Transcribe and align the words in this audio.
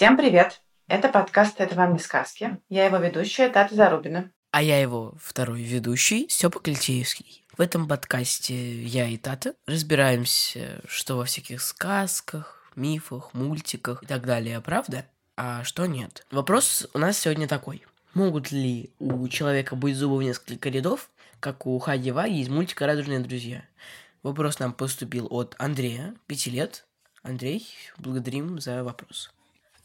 Всем 0.00 0.16
привет! 0.16 0.62
Это 0.88 1.10
подкаст 1.10 1.60
«Это 1.60 1.74
вам 1.74 1.92
не 1.92 1.98
сказки». 1.98 2.56
Я 2.70 2.86
его 2.86 2.96
ведущая 2.96 3.50
Тата 3.50 3.74
Зарубина. 3.74 4.30
А 4.50 4.62
я 4.62 4.80
его 4.80 5.14
второй 5.20 5.60
ведущий, 5.60 6.26
Степа 6.30 6.58
Клетеевский. 6.58 7.44
В 7.54 7.60
этом 7.60 7.86
подкасте 7.86 8.82
я 8.82 9.06
и 9.06 9.18
Тата 9.18 9.56
разбираемся, 9.66 10.80
что 10.86 11.18
во 11.18 11.26
всяких 11.26 11.60
сказках, 11.60 12.72
мифах, 12.76 13.34
мультиках 13.34 14.02
и 14.02 14.06
так 14.06 14.24
далее, 14.24 14.62
правда? 14.62 15.04
А 15.36 15.64
что 15.64 15.84
нет? 15.84 16.24
Вопрос 16.30 16.88
у 16.94 16.98
нас 16.98 17.18
сегодня 17.18 17.46
такой. 17.46 17.84
Могут 18.14 18.52
ли 18.52 18.94
у 19.00 19.28
человека 19.28 19.76
быть 19.76 19.96
зубы 19.96 20.16
в 20.16 20.22
несколько 20.22 20.70
рядов, 20.70 21.10
как 21.40 21.66
у 21.66 21.78
Хаги 21.78 22.08
Ваги 22.08 22.40
из 22.40 22.48
мультика 22.48 22.86
«Радужные 22.86 23.20
друзья»? 23.20 23.64
Вопрос 24.22 24.60
нам 24.60 24.72
поступил 24.72 25.26
от 25.28 25.54
Андрея, 25.58 26.14
5 26.26 26.46
лет. 26.46 26.86
Андрей, 27.22 27.68
благодарим 27.98 28.60
за 28.60 28.82
вопрос. 28.82 29.30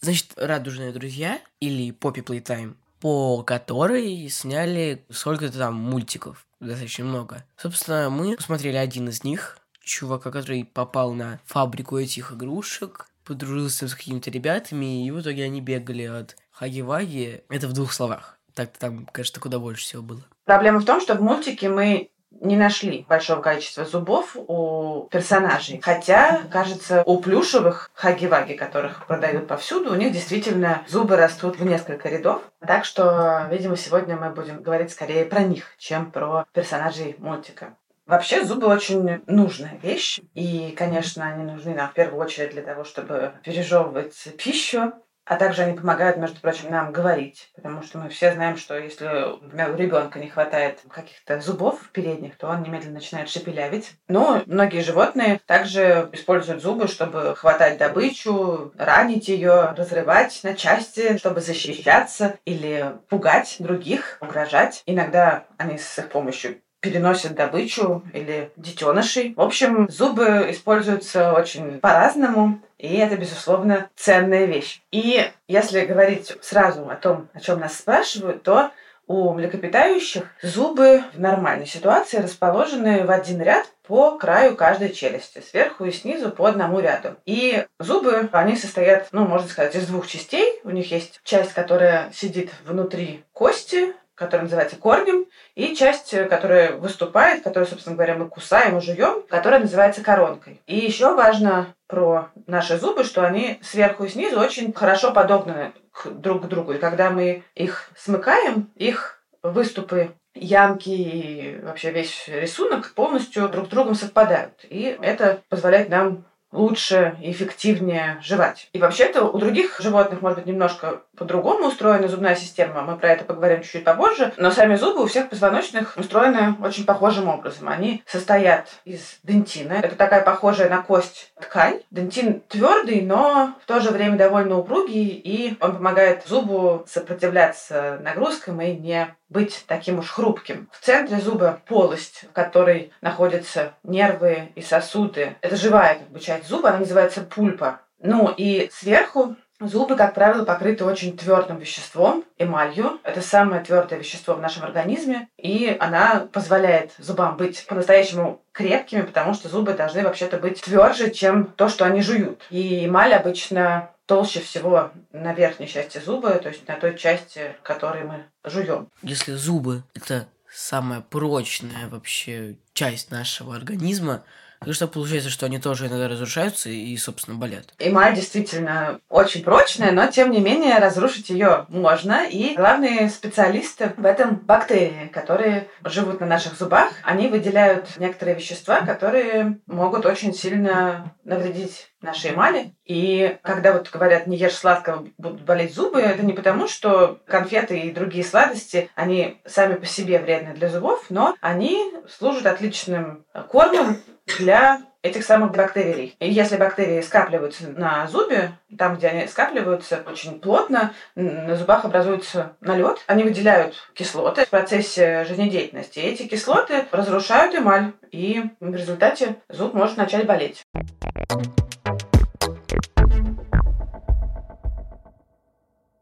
Значит, 0.02 0.34
«Радужные 0.35 0.91
друзья» 0.91 1.40
или 1.59 1.91
«Поппи 1.91 2.20
Playtime», 2.20 2.76
по 2.99 3.43
которой 3.43 4.29
сняли 4.29 5.05
сколько-то 5.10 5.57
там 5.57 5.76
мультиков, 5.76 6.46
достаточно 6.60 7.05
много. 7.05 7.43
Собственно, 7.57 8.10
мы 8.10 8.35
посмотрели 8.35 8.77
один 8.77 9.10
из 9.10 9.23
них, 9.23 9.57
чувака, 9.82 10.32
который 10.32 10.66
попал 10.66 11.13
на 11.13 11.40
фабрику 11.46 11.98
этих 11.98 12.32
игрушек, 12.32 13.07
подружился 13.23 13.88
с 13.88 13.96
какими-то 13.96 14.29
ребятами, 14.32 15.05
и 15.05 15.12
в 15.12 15.21
итоге 15.21 15.43
они 15.43 15.62
бегали 15.62 16.04
от 16.04 16.35
Хаги-Ваги. 16.51 17.43
Это 17.49 17.68
в 17.68 17.73
двух 17.73 17.93
словах. 17.93 18.38
Так-то 18.54 18.79
там, 18.79 19.05
конечно, 19.07 19.41
куда 19.41 19.60
больше 19.60 19.84
всего 19.84 20.01
было. 20.01 20.21
Проблема 20.46 20.79
в 20.79 20.85
том, 20.85 21.01
что 21.01 21.16
в 21.16 21.21
мультике 21.21 21.70
мы 21.70 22.10
не 22.41 22.55
нашли 22.58 23.05
большого 23.08 23.41
количества 23.41 23.86
зубов 23.86 24.36
у 24.36 25.08
персонажей. 25.12 25.80
Хотя, 25.82 26.41
кажется, 26.52 27.04
у 27.05 27.20
плюшевых 27.20 27.91
хаги-ваги, 27.94 28.55
которых 28.55 29.05
продают 29.08 29.48
повсюду, 29.48 29.91
у 29.91 29.96
них 29.96 30.12
действительно 30.12 30.84
зубы 30.88 31.16
растут 31.16 31.58
в 31.58 31.66
несколько 31.66 32.10
рядов. 32.10 32.41
Так 32.66 32.86
что, 32.86 33.48
видимо, 33.50 33.78
сегодня 33.78 34.16
мы 34.16 34.30
будем 34.30 34.62
говорить 34.62 34.91
скорее 34.91 35.26
про 35.26 35.41
них, 35.41 35.66
чем 35.78 36.12
про 36.12 36.46
персонажей 36.54 37.16
мультика. 37.20 37.76
Вообще 38.06 38.44
зубы 38.46 38.68
очень 38.68 39.24
нужная 39.26 39.80
вещь. 39.82 40.20
И, 40.36 40.76
конечно, 40.78 41.26
они 41.26 41.44
нужны 41.44 41.74
нам 41.74 41.90
в 41.90 41.94
первую 41.94 42.22
очередь 42.24 42.52
для 42.52 42.62
того, 42.62 42.84
чтобы 42.84 43.34
пережевывать 43.44 44.13
пищу, 44.38 44.94
а 45.26 45.35
также 45.35 45.63
они 45.63 45.77
помогают, 45.77 46.18
между 46.18 46.40
прочим, 46.40 46.70
нам 46.70 46.91
говорить, 46.91 47.49
потому 47.55 47.81
что 47.81 47.98
мы 47.98 48.09
все 48.09 48.34
знаем, 48.34 48.57
что 48.57 48.77
если, 48.77 49.05
например, 49.41 49.71
у 49.71 49.76
ребенка 49.76 50.20
не 50.20 50.29
хватает 50.29 50.79
каких-то 50.90 51.41
зубов 51.41 51.90
передних, 51.91 52.37
то 52.37 52.48
он 52.48 52.62
немедленно 52.62 52.95
начинает 52.95 53.29
шепелявить. 53.29 53.91
Но 54.07 54.43
многие 54.45 54.82
животные 54.82 55.40
также 55.45 56.09
используют 56.13 56.62
зубы, 56.62 56.87
чтобы 56.87 57.35
хватать 57.35 57.77
добычу, 57.77 58.71
ранить 58.77 59.27
ее, 59.27 59.73
разрывать 59.76 60.40
на 60.43 60.54
части, 60.54 61.17
чтобы 61.17 61.41
защищаться 61.41 62.37
или 62.45 62.93
пугать 63.10 63.55
других, 63.60 64.17
угрожать. 64.22 64.84
Иногда 64.85 65.45
они 65.57 65.78
с 65.78 65.97
их 65.97 66.09
помощью 66.09 66.57
переносят 66.85 67.34
добычу 67.34 68.03
или 68.13 68.51
детенышей. 68.56 69.34
В 69.35 69.41
общем, 69.41 69.90
зубы 69.90 70.47
используются 70.50 71.34
очень 71.34 71.79
по-разному. 71.79 72.59
И 72.78 72.96
это, 72.97 73.18
безусловно, 73.18 73.90
ценная 73.96 74.46
вещь. 74.46 74.81
И 74.91 75.28
если 75.47 75.85
говорить 75.85 76.38
сразу 76.41 76.88
о 76.88 76.95
том, 76.95 77.28
о 77.34 77.40
чем 77.40 77.59
нас 77.59 77.75
спрашивают, 77.75 78.44
то 78.44 78.69
у 79.07 79.34
млекопитающих 79.34 80.24
зубы 80.41 81.03
в 81.13 81.19
нормальной 81.19 81.66
ситуации 81.68 82.18
расположены 82.18 83.06
в 83.06 83.12
один 83.12 83.41
ряд 83.41 83.66
по 83.88 84.18
краю 84.18 84.56
каждой 84.56 84.91
челюсти, 84.94 85.44
сверху 85.47 85.85
и 85.85 85.91
снизу 85.91 86.31
по 86.31 86.47
одному 86.47 86.79
ряду. 86.79 87.16
И 87.25 87.66
зубы, 87.79 88.29
они 88.31 88.56
состоят, 88.56 89.07
ну, 89.12 89.25
можно 89.25 89.47
сказать, 89.47 89.75
из 89.75 89.88
двух 89.88 90.07
частей. 90.07 90.59
У 90.63 90.72
них 90.72 90.91
есть 90.91 91.19
часть, 91.24 91.53
которая 91.53 92.12
сидит 92.13 92.51
внутри 92.66 93.24
кости, 93.31 93.94
которая 94.15 94.43
называется 94.43 94.77
корнем, 94.77 95.25
и 95.55 95.75
часть, 95.75 96.13
э, 96.13 96.25
которая 96.25 96.73
выступает, 96.77 97.43
которую, 97.43 97.67
собственно 97.67 97.95
говоря, 97.95 98.15
мы 98.15 98.27
кусаем 98.27 98.77
и 98.77 98.81
жуем, 98.81 99.23
которая 99.29 99.59
называется 99.59 100.01
коронкой. 100.01 100.61
И 100.65 100.77
еще 100.77 101.13
важно 101.13 101.67
про 101.87 102.29
наши 102.47 102.77
зубы, 102.77 103.03
что 103.03 103.25
они 103.25 103.59
сверху 103.61 104.05
и 104.05 104.09
снизу 104.09 104.39
очень 104.39 104.73
хорошо 104.73 105.11
подогнаны 105.11 105.73
друг 106.05 106.43
к 106.43 106.47
другу. 106.47 106.73
И 106.73 106.79
когда 106.79 107.11
мы 107.11 107.43
их 107.53 107.89
смыкаем, 107.95 108.71
их 108.75 109.21
выступы 109.43 110.15
ямки 110.33 110.89
и 110.89 111.59
вообще 111.61 111.91
весь 111.91 112.27
рисунок 112.27 112.93
полностью 112.93 113.47
друг 113.49 113.67
с 113.67 113.69
другом 113.69 113.95
совпадают. 113.95 114.65
И 114.69 114.97
это 115.01 115.41
позволяет 115.49 115.89
нам 115.89 116.25
лучше 116.55 117.16
и 117.21 117.31
эффективнее 117.31 118.19
жевать. 118.21 118.69
И 118.73 118.79
вообще-то 118.79 119.25
у 119.25 119.38
других 119.38 119.79
животных, 119.79 120.21
может 120.21 120.39
быть, 120.39 120.47
немножко 120.47 121.01
по-другому 121.17 121.67
устроена 121.67 122.07
зубная 122.07 122.35
система. 122.35 122.81
Мы 122.81 122.97
про 122.97 123.09
это 123.09 123.25
поговорим 123.25 123.61
чуть-чуть 123.61 123.83
попозже. 123.83 124.33
Но 124.38 124.51
сами 124.51 124.75
зубы 124.75 125.03
у 125.03 125.07
всех 125.07 125.29
позвоночных 125.29 125.97
устроены 125.97 126.55
очень 126.61 126.85
похожим 126.85 127.27
образом. 127.27 127.69
Они 127.69 128.03
состоят 128.05 128.67
из 128.85 129.17
дентина. 129.23 129.73
Это 129.73 129.95
такая 129.95 130.21
похожая 130.21 130.69
на 130.69 130.81
кость 130.81 131.31
ткань. 131.39 131.81
Дентин 131.91 132.41
твердый, 132.47 133.01
но 133.01 133.53
в 133.61 133.65
то 133.65 133.79
же 133.79 133.91
время 133.91 134.17
довольно 134.17 134.57
упругий, 134.57 135.09
и 135.09 135.57
он 135.59 135.75
помогает 135.75 136.23
зубу 136.25 136.83
сопротивляться 136.88 137.99
нагрузкам 138.01 138.61
и 138.61 138.73
не 138.73 139.15
быть 139.30 139.63
таким 139.68 140.00
уж 140.00 140.09
хрупким. 140.09 140.69
В 140.72 140.84
центре 140.84 141.19
зуба 141.19 141.62
полость, 141.68 142.25
в 142.30 142.31
которой 142.31 142.91
находятся 143.02 143.74
нервы 143.84 144.52
и 144.56 144.62
сосуды. 144.62 145.36
Это 145.41 145.56
живая 145.56 145.96
как 145.96 146.09
бы, 146.09 146.19
часть 146.19 146.47
зуба, 146.47 146.69
она 146.69 146.80
называется 146.80 147.22
пульпа. 147.22 147.81
Ну 148.00 148.34
и 148.36 148.69
сверху 148.72 149.36
Зубы, 149.62 149.96
как 149.96 150.13
правило, 150.13 150.44
покрыты 150.44 150.84
очень 150.84 151.18
твердым 151.18 151.59
веществом, 151.59 152.25
эмалью. 152.38 153.00
Это 153.03 153.22
самое 153.22 153.63
твердое 153.63 154.00
вещество 154.00 154.34
в 154.34 154.41
нашем 154.41 154.66
организме, 154.66 155.30
и 155.38 155.78
она 155.80 156.28
позволяет 156.34 156.92
зубам 156.97 157.38
быть 157.38 157.66
по-настоящему 157.66 158.42
крепкими, 158.52 159.02
потому 159.02 159.34
что 159.34 159.47
зубы 159.47 159.74
должны 159.74 160.03
вообще-то 160.03 160.38
быть 160.38 160.62
тверже, 160.62 161.09
чем 161.09 161.46
то, 161.46 161.69
что 161.69 161.86
они 161.86 162.02
жуют. 162.02 162.46
И 162.50 162.86
эмаль 162.86 163.13
обычно 163.13 163.92
толще 164.05 164.39
всего 164.39 164.91
на 165.11 165.33
верхней 165.33 165.67
части 165.67 165.97
зуба, 165.97 166.38
то 166.39 166.49
есть 166.49 166.67
на 166.67 166.75
той 166.75 166.97
части, 166.97 167.55
которой 167.63 168.03
мы 168.03 168.25
жуем. 168.43 168.89
Если 169.01 169.33
зубы– 169.33 169.83
это 169.93 170.27
самая 170.49 171.01
прочная 171.01 171.89
вообще 171.89 172.57
часть 172.73 173.11
нашего 173.11 173.55
организма, 173.55 174.23
и 174.66 174.71
что 174.71 174.88
получается, 174.88 175.29
что 175.29 175.45
они 175.45 175.59
тоже 175.59 175.88
иногда 175.88 176.07
разрушаются 176.07 176.69
и, 176.69 176.95
собственно, 176.97 177.38
болят. 177.38 177.73
Эмаль 177.79 178.16
действительно 178.16 178.99
очень 179.09 179.43
прочная, 179.43 179.91
но, 179.91 180.07
тем 180.07 180.31
не 180.31 180.39
менее, 180.39 180.77
разрушить 180.79 181.29
ее 181.29 181.66
можно. 181.69 182.25
И 182.27 182.55
главные 182.55 183.09
специалисты 183.09 183.94
в 183.97 184.05
этом 184.05 184.38
бактерии, 184.38 185.09
которые 185.13 185.67
живут 185.83 186.19
на 186.19 186.25
наших 186.25 186.57
зубах. 186.57 186.91
Они 187.03 187.27
выделяют 187.27 187.97
некоторые 187.97 188.35
вещества, 188.35 188.81
которые 188.81 189.59
могут 189.67 190.05
очень 190.05 190.33
сильно 190.33 191.13
навредить 191.23 191.91
нашей 192.01 192.31
эмали. 192.31 192.73
И 192.85 193.38
когда 193.41 193.73
вот 193.73 193.89
говорят, 193.91 194.27
не 194.27 194.38
ешь 194.38 194.53
сладкого, 194.53 195.07
будут 195.18 195.41
болеть 195.41 195.74
зубы, 195.74 196.00
это 196.00 196.24
не 196.24 196.33
потому, 196.33 196.68
что 196.68 197.19
конфеты 197.25 197.80
и 197.80 197.91
другие 197.91 198.24
сладости, 198.24 198.89
они 198.95 199.41
сами 199.45 199.75
по 199.75 199.85
себе 199.85 200.19
вредны 200.19 200.53
для 200.53 200.69
зубов, 200.69 201.06
но 201.09 201.35
они 201.41 201.91
служат 202.07 202.45
отличным 202.45 203.25
кормом 203.50 203.97
для 204.25 204.81
этих 205.01 205.24
самых 205.24 205.51
бактерий. 205.51 206.16
И 206.19 206.30
если 206.30 206.57
бактерии 206.57 207.01
скапливаются 207.01 207.69
на 207.69 208.07
зубе, 208.07 208.54
там, 208.77 208.95
где 208.95 209.07
они 209.07 209.27
скапливаются 209.27 210.04
очень 210.06 210.39
плотно, 210.39 210.94
на 211.16 211.56
зубах 211.56 211.86
образуется 211.86 212.54
налет, 212.60 212.98
они 213.06 213.24
выделяют 213.24 213.75
кислоты 213.94 214.45
в 214.45 214.50
процессе 214.50 215.25
жизнедеятельности. 215.25 216.00
И 216.00 216.07
эти 216.07 216.24
кислоты 216.27 216.86
разрушают 216.92 217.54
эмаль, 217.54 217.94
и 218.12 218.44
в 218.60 218.74
результате 218.74 219.36
зуб 219.50 219.74
может 219.74 219.98
начать 219.98 220.25
болеть. 220.25 220.63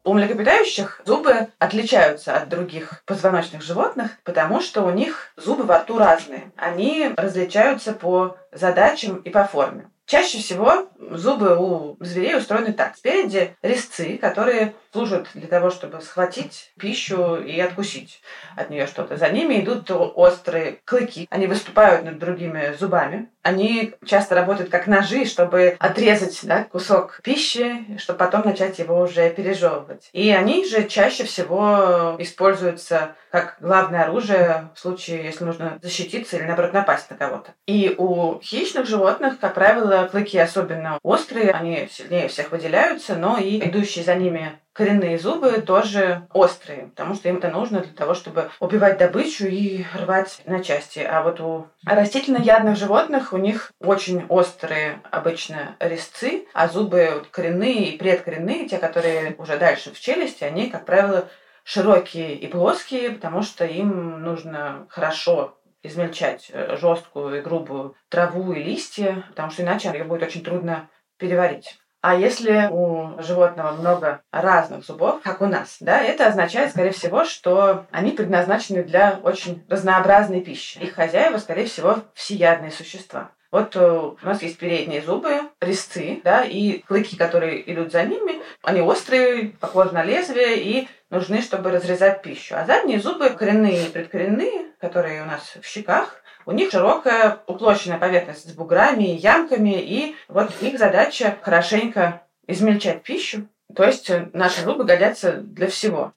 У 0.06 0.14
млекопитающих 0.14 1.02
зубы 1.06 1.48
отличаются 1.60 2.36
от 2.36 2.50
других 2.50 3.04
позвоночных 3.06 3.62
животных, 3.62 4.12
потому 4.26 4.60
что 4.60 4.84
у 4.84 4.92
них 4.92 5.32
зубы 5.38 5.64
во 5.64 5.80
рту 5.80 5.98
разные. 5.98 6.52
Они 6.58 7.14
различаются 7.16 7.94
по 7.94 8.36
задачам 8.52 9.18
и 9.18 9.30
по 9.30 9.46
форме. 9.46 9.90
Чаще 10.06 10.40
всего 10.40 10.90
зубы 11.12 11.56
у 11.58 11.98
зверей 12.00 12.38
устроены 12.38 12.74
так. 12.74 12.96
Спереди 12.98 13.56
резцы, 13.62 14.18
которые 14.18 14.74
служат 14.92 15.28
для 15.34 15.48
того, 15.48 15.72
чтобы 15.72 16.02
схватить 16.02 16.72
пищу 16.78 17.38
и 17.38 17.60
откусить 17.60 18.22
от 18.56 18.70
нее 18.70 18.86
что-то. 18.86 19.18
За 19.18 19.30
ними 19.30 19.62
идут 19.62 19.90
острые 19.90 20.80
клыки. 20.86 21.28
Они 21.30 21.48
выступают 21.48 22.04
над 22.06 22.20
другими 22.20 22.76
зубами. 22.80 23.30
Они 23.42 23.94
часто 24.06 24.36
работают 24.36 24.70
как 24.70 24.88
ножи, 24.88 25.26
чтобы 25.26 25.76
отрезать 25.80 26.40
да, 26.44 26.64
кусок 26.66 27.20
пищи, 27.24 27.98
чтобы 27.98 28.20
потом 28.20 28.44
начать 28.46 28.80
его 28.80 29.02
уже 29.02 29.30
пережевывать. 29.32 30.10
И 30.14 30.32
они 30.32 30.66
же 30.66 30.88
чаще 30.88 31.24
всего 31.24 32.16
используются 32.20 33.16
как 33.32 33.58
главное 33.60 34.04
оружие 34.04 34.70
в 34.76 34.80
случае, 34.80 35.24
если 35.24 35.44
нужно 35.44 35.80
защититься 35.82 36.38
или, 36.38 36.44
наоборот, 36.44 36.72
напасть 36.72 37.10
на 37.10 37.18
кого-то. 37.18 37.52
И 37.66 37.96
у 37.98 38.40
хищных 38.42 38.86
животных, 38.86 39.40
как 39.40 39.56
правило, 39.56 39.93
клыки 40.12 40.38
особенно 40.38 41.00
острые, 41.04 41.51
они 41.51 41.88
сильнее 41.92 42.28
всех 42.28 42.51
выделяются, 42.51 43.16
но 43.16 43.38
и 43.38 43.60
идущие 43.60 44.04
за 44.04 44.16
ними 44.16 44.60
коренные 44.74 45.19
зубы 45.19 45.62
тоже 45.62 46.28
острые, 46.34 46.88
потому 46.88 47.16
что 47.16 47.30
им 47.30 47.38
это 47.38 47.50
нужно 47.50 47.81
для 47.81 47.94
того, 47.94 48.13
чтобы 48.13 48.50
убивать 48.60 48.98
добычу 48.98 49.45
и 49.45 49.86
рвать 49.94 50.42
на 50.45 50.63
части. 50.63 51.00
А 51.00 51.22
вот 51.22 51.40
у 51.40 51.68
растительноядных 51.86 52.75
животных 52.75 53.34
у 53.34 53.38
них 53.38 53.72
очень 53.80 54.25
острые 54.30 55.01
обычно 55.12 55.75
резцы, 55.80 56.48
а 56.54 56.68
зубы 56.68 57.24
коренные 57.31 57.90
и 57.90 57.98
предкоренные, 57.98 58.68
те, 58.68 58.78
которые 58.78 59.36
уже 59.38 59.57
дальше 59.57 59.94
в 59.94 60.00
челюсти, 60.00 60.44
они, 60.44 60.69
как 60.69 60.86
правило, 60.86 61.30
широкие 61.63 62.36
и 62.36 62.48
плоские, 62.48 63.12
потому 63.12 63.42
что 63.42 63.66
им 63.66 64.22
нужно 64.22 64.86
хорошо 64.90 65.57
измельчать 65.83 66.50
э, 66.51 66.77
жесткую 66.77 67.38
и 67.38 67.41
грубую 67.41 67.95
траву 68.09 68.53
и 68.53 68.63
листья, 68.63 69.25
потому 69.30 69.51
что 69.51 69.62
иначе 69.62 69.89
ее 69.89 70.06
будет 70.06 70.24
очень 70.24 70.44
трудно 70.44 70.89
переварить. 71.18 71.77
А 72.01 72.15
если 72.15 72.68
у 72.69 73.21
животного 73.21 73.71
много 73.71 74.24
разных 74.30 74.85
зубов, 74.85 75.21
как 75.24 75.39
у 75.39 75.45
нас, 75.45 75.77
да, 75.80 76.01
это 76.01 76.27
означает, 76.27 76.71
скорее 76.71 76.91
всего, 76.91 77.24
что 77.24 77.85
они 77.91 78.12
предназначены 78.12 78.83
для 78.83 79.21
очень 79.24 79.65
разнообразной 79.69 80.41
пищи. 80.41 80.80
Их 80.80 80.95
хозяева, 80.95 81.38
скорее 81.38 81.65
всего, 81.65 82.00
всеядные 82.13 82.71
существа. 82.71 83.31
Вот 83.51 83.75
э, 83.75 83.80
у 83.80 84.18
нас 84.25 84.41
есть 84.41 84.57
передние 84.57 85.01
зубы, 85.01 85.44
резцы, 85.62 86.19
да, 86.24 86.44
и 86.44 86.80
клыки, 86.80 87.15
которые 87.15 87.71
идут 87.71 87.91
за 87.91 88.03
ними, 88.03 88.41
они 88.63 88.81
острые, 88.81 89.53
похожи 89.59 89.91
на 89.91 90.03
лезвие 90.03 90.59
и 90.59 90.88
нужны, 91.12 91.41
чтобы 91.41 91.69
разрезать 91.69 92.21
пищу. 92.21 92.56
А 92.57 92.65
задние 92.65 93.00
зубы 93.00 93.30
коренные 93.30 93.85
и 93.85 93.89
предкоренные, 93.89 94.73
которые 94.83 95.24
у 95.24 95.25
нас 95.25 95.53
в 95.62 95.65
щеках, 95.65 96.21
у 96.45 96.51
них 96.51 96.71
широкая 96.71 97.39
уплощенная 97.47 97.97
поверхность 97.97 98.50
с 98.50 98.51
буграми 98.51 99.15
и 99.15 99.15
ямками, 99.15 99.81
и 99.81 100.18
вот 100.27 100.51
их 100.62 100.77
задача 100.77 101.38
хорошенько 101.41 102.24
измельчать 102.47 103.01
пищу. 103.01 103.47
То 103.74 103.85
есть 103.85 104.09
э, 104.09 104.30
наши 104.33 104.62
зубы 104.62 104.83
годятся 104.83 105.38
для 105.38 105.69
всего. 105.69 106.12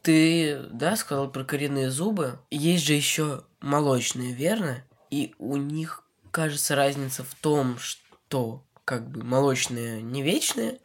Ты, 0.00 0.60
да, 0.72 0.96
сказал 0.96 1.30
про 1.30 1.44
коренные 1.44 1.90
зубы. 1.90 2.38
Есть 2.50 2.86
же 2.86 2.94
еще 2.94 3.42
молочные, 3.60 4.32
верно? 4.32 4.82
И 5.10 5.34
у 5.38 5.56
них, 5.56 6.04
кажется, 6.30 6.74
разница 6.74 7.22
в 7.22 7.34
том, 7.34 7.76
что 7.78 8.62
как 8.86 9.06
бы 9.10 9.22
молочные 9.22 10.00
не 10.00 10.22
вечные, 10.22 10.78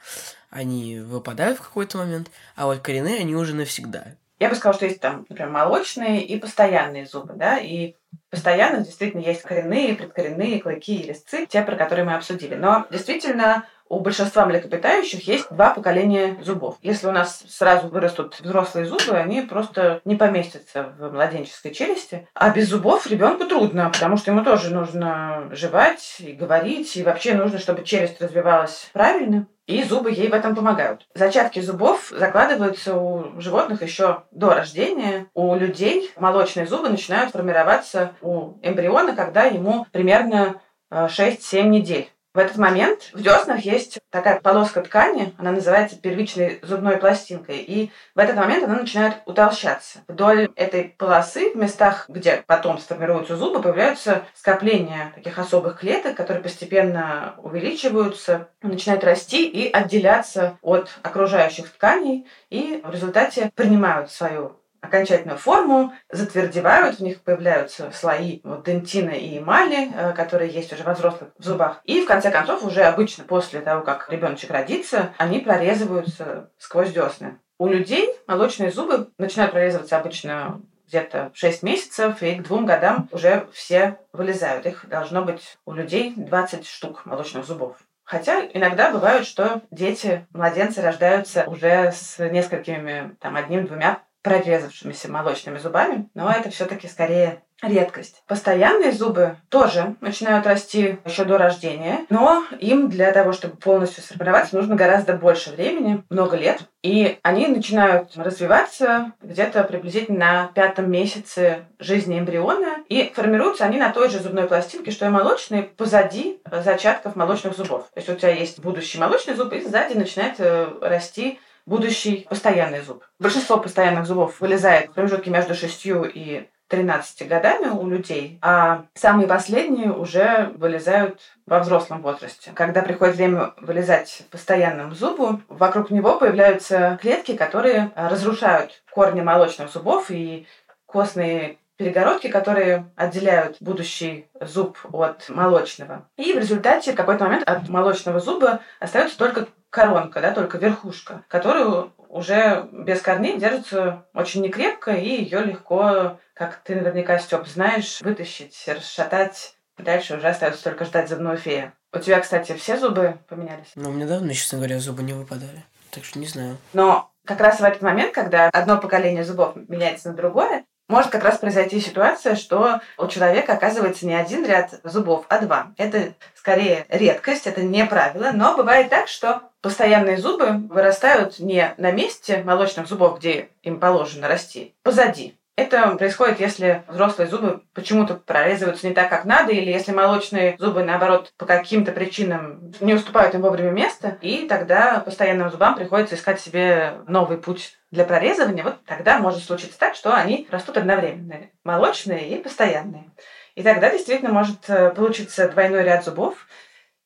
они 0.54 1.00
выпадают 1.00 1.58
в 1.58 1.64
какой-то 1.64 1.98
момент, 1.98 2.30
а 2.56 2.66
вот 2.66 2.80
коренные 2.80 3.20
они 3.20 3.36
уже 3.36 3.56
навсегда. 3.56 4.16
Я 4.40 4.50
бы 4.50 4.56
сказала, 4.56 4.76
что 4.76 4.86
есть 4.86 5.00
там, 5.00 5.26
например, 5.30 5.52
молочные 5.52 6.24
и 6.24 6.38
постоянные 6.38 7.06
зубы, 7.06 7.34
да, 7.36 7.60
и 7.60 7.96
постоянно 8.30 8.84
действительно 8.84 9.22
есть 9.22 9.42
коренные, 9.42 9.96
предкоренные, 9.96 10.60
клыки 10.60 10.96
и 10.96 11.08
резцы, 11.08 11.46
те, 11.46 11.62
про 11.62 11.76
которые 11.76 12.06
мы 12.06 12.16
обсудили. 12.16 12.56
Но 12.56 12.86
действительно 12.92 13.68
у 13.94 14.00
большинства 14.00 14.46
млекопитающих 14.46 15.28
есть 15.28 15.48
два 15.52 15.70
поколения 15.70 16.38
зубов. 16.42 16.78
Если 16.82 17.08
у 17.08 17.12
нас 17.12 17.44
сразу 17.48 17.88
вырастут 17.88 18.40
взрослые 18.40 18.86
зубы, 18.86 19.16
они 19.16 19.42
просто 19.42 20.02
не 20.04 20.16
поместятся 20.16 20.94
в 20.98 21.12
младенческой 21.12 21.74
челюсти. 21.74 22.28
А 22.34 22.50
без 22.50 22.70
зубов 22.70 23.06
ребенку 23.08 23.46
трудно, 23.46 23.90
потому 23.92 24.18
что 24.18 24.32
ему 24.32 24.44
тоже 24.44 24.74
нужно 24.74 25.50
жевать 25.52 26.16
и 26.20 26.32
говорить, 26.32 26.96
и 26.98 27.04
вообще 27.04 27.36
нужно, 27.36 27.60
чтобы 27.60 27.84
челюсть 27.84 28.20
развивалась 28.22 28.90
правильно. 28.94 29.48
И 29.66 29.82
зубы 29.84 30.12
ей 30.12 30.28
в 30.28 30.34
этом 30.34 30.56
помогают. 30.56 31.08
Зачатки 31.16 31.62
зубов 31.62 32.12
закладываются 32.12 32.98
у 32.98 33.40
животных 33.40 33.82
еще 33.82 34.24
до 34.32 34.54
рождения. 34.54 35.28
У 35.34 35.56
людей 35.56 36.12
молочные 36.18 36.68
зубы 36.68 36.90
начинают 36.90 37.32
формироваться 37.32 38.14
у 38.22 38.56
эмбриона, 38.62 39.16
когда 39.16 39.44
ему 39.44 39.86
примерно 39.94 40.60
6-7 40.92 41.38
э, 41.54 41.62
недель. 41.62 42.10
В 42.34 42.40
этот 42.40 42.58
момент 42.58 43.12
в 43.14 43.22
деснах 43.22 43.60
есть 43.60 44.00
такая 44.10 44.42
полоска 44.42 44.82
ткани, 44.82 45.36
она 45.38 45.52
называется 45.52 46.00
первичной 46.00 46.58
зубной 46.64 46.98
пластинкой, 46.98 47.58
и 47.58 47.92
в 48.16 48.20
этот 48.20 48.36
момент 48.36 48.64
она 48.64 48.76
начинает 48.80 49.18
утолщаться. 49.28 50.00
Вдоль 50.08 50.50
этой 50.56 50.96
полосы, 50.98 51.52
в 51.52 51.56
местах, 51.56 52.06
где 52.08 52.44
потом 52.48 52.80
сформируются 52.80 53.38
зубы, 53.38 53.62
появляются 53.62 54.24
скопления 54.34 55.12
таких 55.14 55.38
особых 55.38 55.80
клеток, 55.80 56.16
которые 56.16 56.42
постепенно 56.42 57.36
увеличиваются, 57.38 58.50
начинают 58.64 59.04
расти 59.04 59.48
и 59.48 59.72
отделяться 59.72 60.58
от 60.64 60.90
окружающих 61.04 61.70
тканей, 61.70 62.28
и 62.50 62.82
в 62.84 62.90
результате 62.90 63.52
принимают 63.54 64.10
свою 64.10 64.58
окончательную 64.84 65.38
форму, 65.38 65.94
затвердевают, 66.12 66.98
в 66.98 67.00
них 67.00 67.22
появляются 67.22 67.90
слои 67.92 68.42
вот, 68.44 68.66
дентина 68.66 69.12
и 69.12 69.40
эмали, 69.40 69.90
э, 69.96 70.14
которые 70.14 70.52
есть 70.52 70.74
уже 70.74 70.84
во 70.84 70.94
взрослых 70.94 71.32
зубах. 71.38 71.82
И 71.86 72.02
в 72.02 72.06
конце 72.06 72.30
концов, 72.30 72.64
уже 72.64 72.84
обычно 72.84 73.24
после 73.24 73.62
того, 73.62 73.84
как 73.84 74.12
ребеночек 74.12 74.52
родится, 74.52 75.14
они 75.18 75.40
прорезываются 75.40 76.50
сквозь 76.58 76.92
десны. 76.92 77.40
У 77.58 77.68
людей 77.68 78.14
молочные 78.28 78.72
зубы 78.72 79.10
начинают 79.18 79.54
прорезываться 79.54 79.98
обычно 79.98 80.62
где-то 80.88 81.32
6 81.34 81.64
месяцев, 81.64 82.22
и 82.22 82.36
к 82.36 82.44
двум 82.44 82.66
годам 82.66 83.08
уже 83.12 83.48
все 83.54 84.00
вылезают. 84.12 84.66
Их 84.66 84.86
должно 84.90 85.24
быть 85.24 85.58
у 85.66 85.72
людей 85.72 86.14
20 86.16 86.68
штук 86.68 87.06
молочных 87.06 87.46
зубов. 87.46 87.78
Хотя 88.04 88.46
иногда 88.54 88.92
бывает, 88.92 89.26
что 89.26 89.62
дети, 89.72 90.28
младенцы 90.34 90.82
рождаются 90.82 91.46
уже 91.48 91.94
с 91.94 92.20
несколькими, 92.20 93.16
там, 93.22 93.38
одним-двумя 93.38 94.02
прорезавшимися 94.24 95.12
молочными 95.12 95.60
зубами, 95.60 96.10
но 96.16 96.32
это 96.32 96.50
все-таки 96.50 96.88
скорее 96.88 97.42
редкость. 97.62 98.24
Постоянные 98.28 98.92
зубы 98.92 99.38
тоже 99.50 99.96
начинают 100.02 100.46
расти 100.46 100.98
еще 101.06 101.24
до 101.24 101.38
рождения, 101.38 102.06
но 102.10 102.44
им 102.60 102.90
для 102.90 103.12
того, 103.12 103.32
чтобы 103.32 103.56
полностью 103.58 104.04
сформироваться, 104.04 104.56
нужно 104.56 104.76
гораздо 104.76 105.14
больше 105.14 105.52
времени, 105.52 106.04
много 106.10 106.36
лет. 106.36 106.62
И 106.82 107.20
они 107.24 107.48
начинают 107.48 108.12
развиваться 108.18 109.14
где-то 109.22 109.64
приблизительно 109.64 110.20
на 110.20 110.48
пятом 110.54 110.92
месяце 110.92 111.66
жизни 111.80 112.20
эмбриона. 112.20 112.84
И 112.90 113.12
формируются 113.16 113.66
они 113.66 113.78
на 113.78 113.92
той 113.92 114.10
же 114.10 114.20
зубной 114.20 114.48
пластинке, 114.48 114.92
что 114.92 115.06
и 115.06 115.10
молочные, 115.10 115.64
позади 115.64 116.42
зачатков 116.52 117.16
молочных 117.16 117.56
зубов. 117.56 117.90
То 117.94 118.00
есть 118.00 118.10
у 118.10 118.16
тебя 118.16 118.32
есть 118.32 118.60
будущий 118.60 119.00
молочный 119.00 119.36
зуб, 119.36 119.54
и 119.54 119.62
сзади 119.62 119.94
начинает 119.94 120.36
э, 120.40 120.68
расти 120.82 121.40
будущий 121.66 122.26
постоянный 122.30 122.82
зуб. 122.82 123.04
Большинство 123.20 123.58
постоянных 123.58 124.06
зубов 124.06 124.40
вылезает 124.40 124.90
в 124.90 124.94
промежутке 124.94 125.30
между 125.30 125.56
6 125.56 125.86
и 126.14 126.50
13 126.68 127.28
годами 127.28 127.68
у 127.68 127.88
людей, 127.88 128.40
а 128.42 128.86
самые 128.96 129.28
последние 129.28 129.92
уже 129.92 130.52
вылезают 130.56 131.22
во 131.46 131.60
взрослом 131.60 132.02
возрасте. 132.02 132.52
Когда 132.56 132.82
приходит 132.82 133.16
время 133.16 133.54
вылезать 133.58 134.24
постоянному 134.32 134.96
зубу, 134.96 135.42
вокруг 135.50 135.92
него 135.92 136.18
появляются 136.18 136.98
клетки, 137.00 137.36
которые 137.36 137.92
разрушают 137.96 138.82
корни 138.92 139.22
молочных 139.22 139.72
зубов 139.72 140.10
и 140.10 140.48
костные 140.88 141.58
перегородки, 141.78 142.28
которые 142.28 142.92
отделяют 142.96 143.58
будущий 143.60 144.28
зуб 144.40 144.78
от 144.92 145.30
молочного. 145.30 146.08
И 146.18 146.34
в 146.34 146.38
результате 146.38 146.94
в 146.94 146.96
какой-то 146.96 147.26
момент 147.26 147.48
от 147.48 147.68
молочного 147.70 148.20
зуба 148.20 148.62
остается 148.80 149.18
только 149.18 149.48
коронка, 149.74 150.22
да, 150.22 150.32
только 150.32 150.60
верхушка, 150.60 151.24
которую 151.28 151.94
уже 152.08 152.70
без 152.72 153.02
корней 153.02 153.40
держится 153.40 154.06
очень 154.14 154.44
некрепко, 154.44 154.92
и 154.92 155.24
ее 155.24 155.40
легко, 155.40 156.20
как 156.36 156.58
ты 156.58 156.76
наверняка, 156.76 157.18
Степ, 157.18 157.48
знаешь, 157.48 158.00
вытащить, 158.02 158.64
расшатать. 158.68 159.56
Дальше 159.78 160.18
уже 160.18 160.28
остается 160.28 160.64
только 160.64 160.86
ждать 160.86 161.10
зубную 161.10 161.38
фею. 161.38 161.74
У 161.92 161.98
тебя, 161.98 162.20
кстати, 162.20 162.54
все 162.54 162.78
зубы 162.78 163.18
поменялись? 163.28 163.72
Ну, 163.74 163.92
меня 163.92 164.06
давно, 164.06 164.32
честно 164.32 164.60
говоря, 164.60 164.78
зубы 164.78 165.02
не 165.02 165.14
выпадали. 165.14 165.64
Так 165.90 166.06
что 166.06 166.20
не 166.20 166.28
знаю. 166.28 166.58
Но 166.74 167.12
как 167.26 167.42
раз 167.42 167.60
в 167.60 167.64
этот 167.64 167.82
момент, 167.82 168.14
когда 168.14 168.50
одно 168.50 168.78
поколение 168.78 169.24
зубов 169.24 169.56
меняется 169.56 170.10
на 170.10 170.16
другое, 170.16 170.66
может 170.88 171.12
как 171.12 171.24
раз 171.24 171.38
произойти 171.38 171.80
ситуация, 171.80 172.36
что 172.36 172.82
у 172.98 173.08
человека 173.08 173.54
оказывается 173.54 174.06
не 174.06 174.14
один 174.14 174.46
ряд 174.46 174.80
зубов, 174.84 175.26
а 175.30 175.40
два. 175.40 175.74
Это 175.78 176.14
скорее 176.36 176.86
редкость, 176.90 177.48
это 177.48 177.64
не 177.64 177.86
правило, 177.86 178.32
но 178.34 178.56
бывает 178.56 178.90
так, 178.90 179.08
что 179.08 179.44
постоянные 179.62 180.18
зубы 180.18 180.68
вырастают 180.70 181.40
не 181.40 181.74
на 181.78 181.92
месте 181.92 182.44
молочных 182.44 182.88
зубов, 182.88 183.20
где 183.20 183.50
им 183.62 183.80
положено 183.80 184.28
расти, 184.28 184.76
позади. 184.84 185.38
Это 185.56 185.96
происходит, 185.98 186.40
если 186.40 186.84
взрослые 186.88 187.30
зубы 187.30 187.62
почему-то 187.76 188.16
прорезываются 188.16 188.88
не 188.88 188.96
так, 188.96 189.10
как 189.10 189.24
надо, 189.26 189.52
или 189.52 189.70
если 189.70 189.92
молочные 189.92 190.56
зубы, 190.58 190.84
наоборот, 190.84 191.32
по 191.38 191.46
каким-то 191.46 191.92
причинам 191.92 192.74
не 192.80 192.96
уступают 192.96 193.36
им 193.36 193.42
вовремя 193.42 193.70
места, 193.70 194.18
и 194.22 194.48
тогда 194.48 195.00
постоянным 195.02 195.52
зубам 195.52 195.76
приходится 195.76 196.16
искать 196.16 196.42
себе 196.42 196.96
новый 197.08 197.38
путь 197.38 197.78
для 197.92 198.04
прорезывания. 198.04 198.64
Вот 198.64 198.84
тогда 198.86 199.20
может 199.20 199.44
случиться 199.44 199.78
так, 199.78 199.94
что 199.94 200.16
они 200.16 200.48
растут 200.50 200.78
одновременно. 200.78 201.36
Молочные 201.64 202.30
и 202.30 202.42
постоянные. 202.42 203.12
И 203.54 203.62
тогда 203.62 203.92
действительно 203.92 204.34
может 204.34 204.68
э, 204.68 204.90
получиться 204.90 205.48
двойной 205.50 205.84
ряд 205.84 206.04
зубов, 206.04 206.48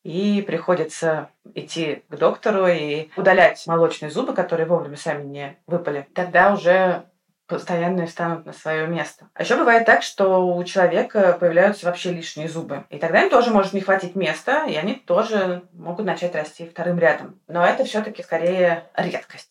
и 0.04 0.42
приходится 0.42 1.30
идти 1.54 2.04
к 2.08 2.16
доктору 2.16 2.66
и 2.68 3.10
удалять 3.18 3.62
молочные 3.68 4.10
зубы, 4.10 4.34
которые 4.34 4.66
вовремя 4.66 4.96
сами 4.96 5.24
не 5.25 5.58
выпали. 5.68 6.08
Тогда 6.13 6.54
уже 6.54 7.04
постоянные 7.48 8.08
встанут 8.08 8.46
на 8.46 8.54
свое 8.54 8.88
место. 8.88 9.30
А 9.34 9.44
еще 9.44 9.56
бывает 9.56 9.86
так, 9.86 10.04
что 10.04 10.46
у 10.46 10.63
человека 10.63 11.38
появляются 11.39 11.86
вообще 11.86 12.12
лишние 12.12 12.50
зубы. 12.50 12.86
И 12.89 12.98
тогда 12.98 13.24
им 13.24 13.30
тоже 13.30 13.51
может 13.51 13.74
не 13.74 13.82
хватить 13.82 14.16
места, 14.16 14.66
и 14.66 14.75
они 14.75 14.96
тоже 14.96 15.63
могут 15.74 16.06
начать 16.06 16.36
расти 16.36 16.68
вторым 16.68 17.00
рядом. 17.00 17.39
Но 17.48 17.66
это 17.66 17.86
все-таки 17.86 18.22
скорее 18.22 18.84
редкость. 18.96 19.50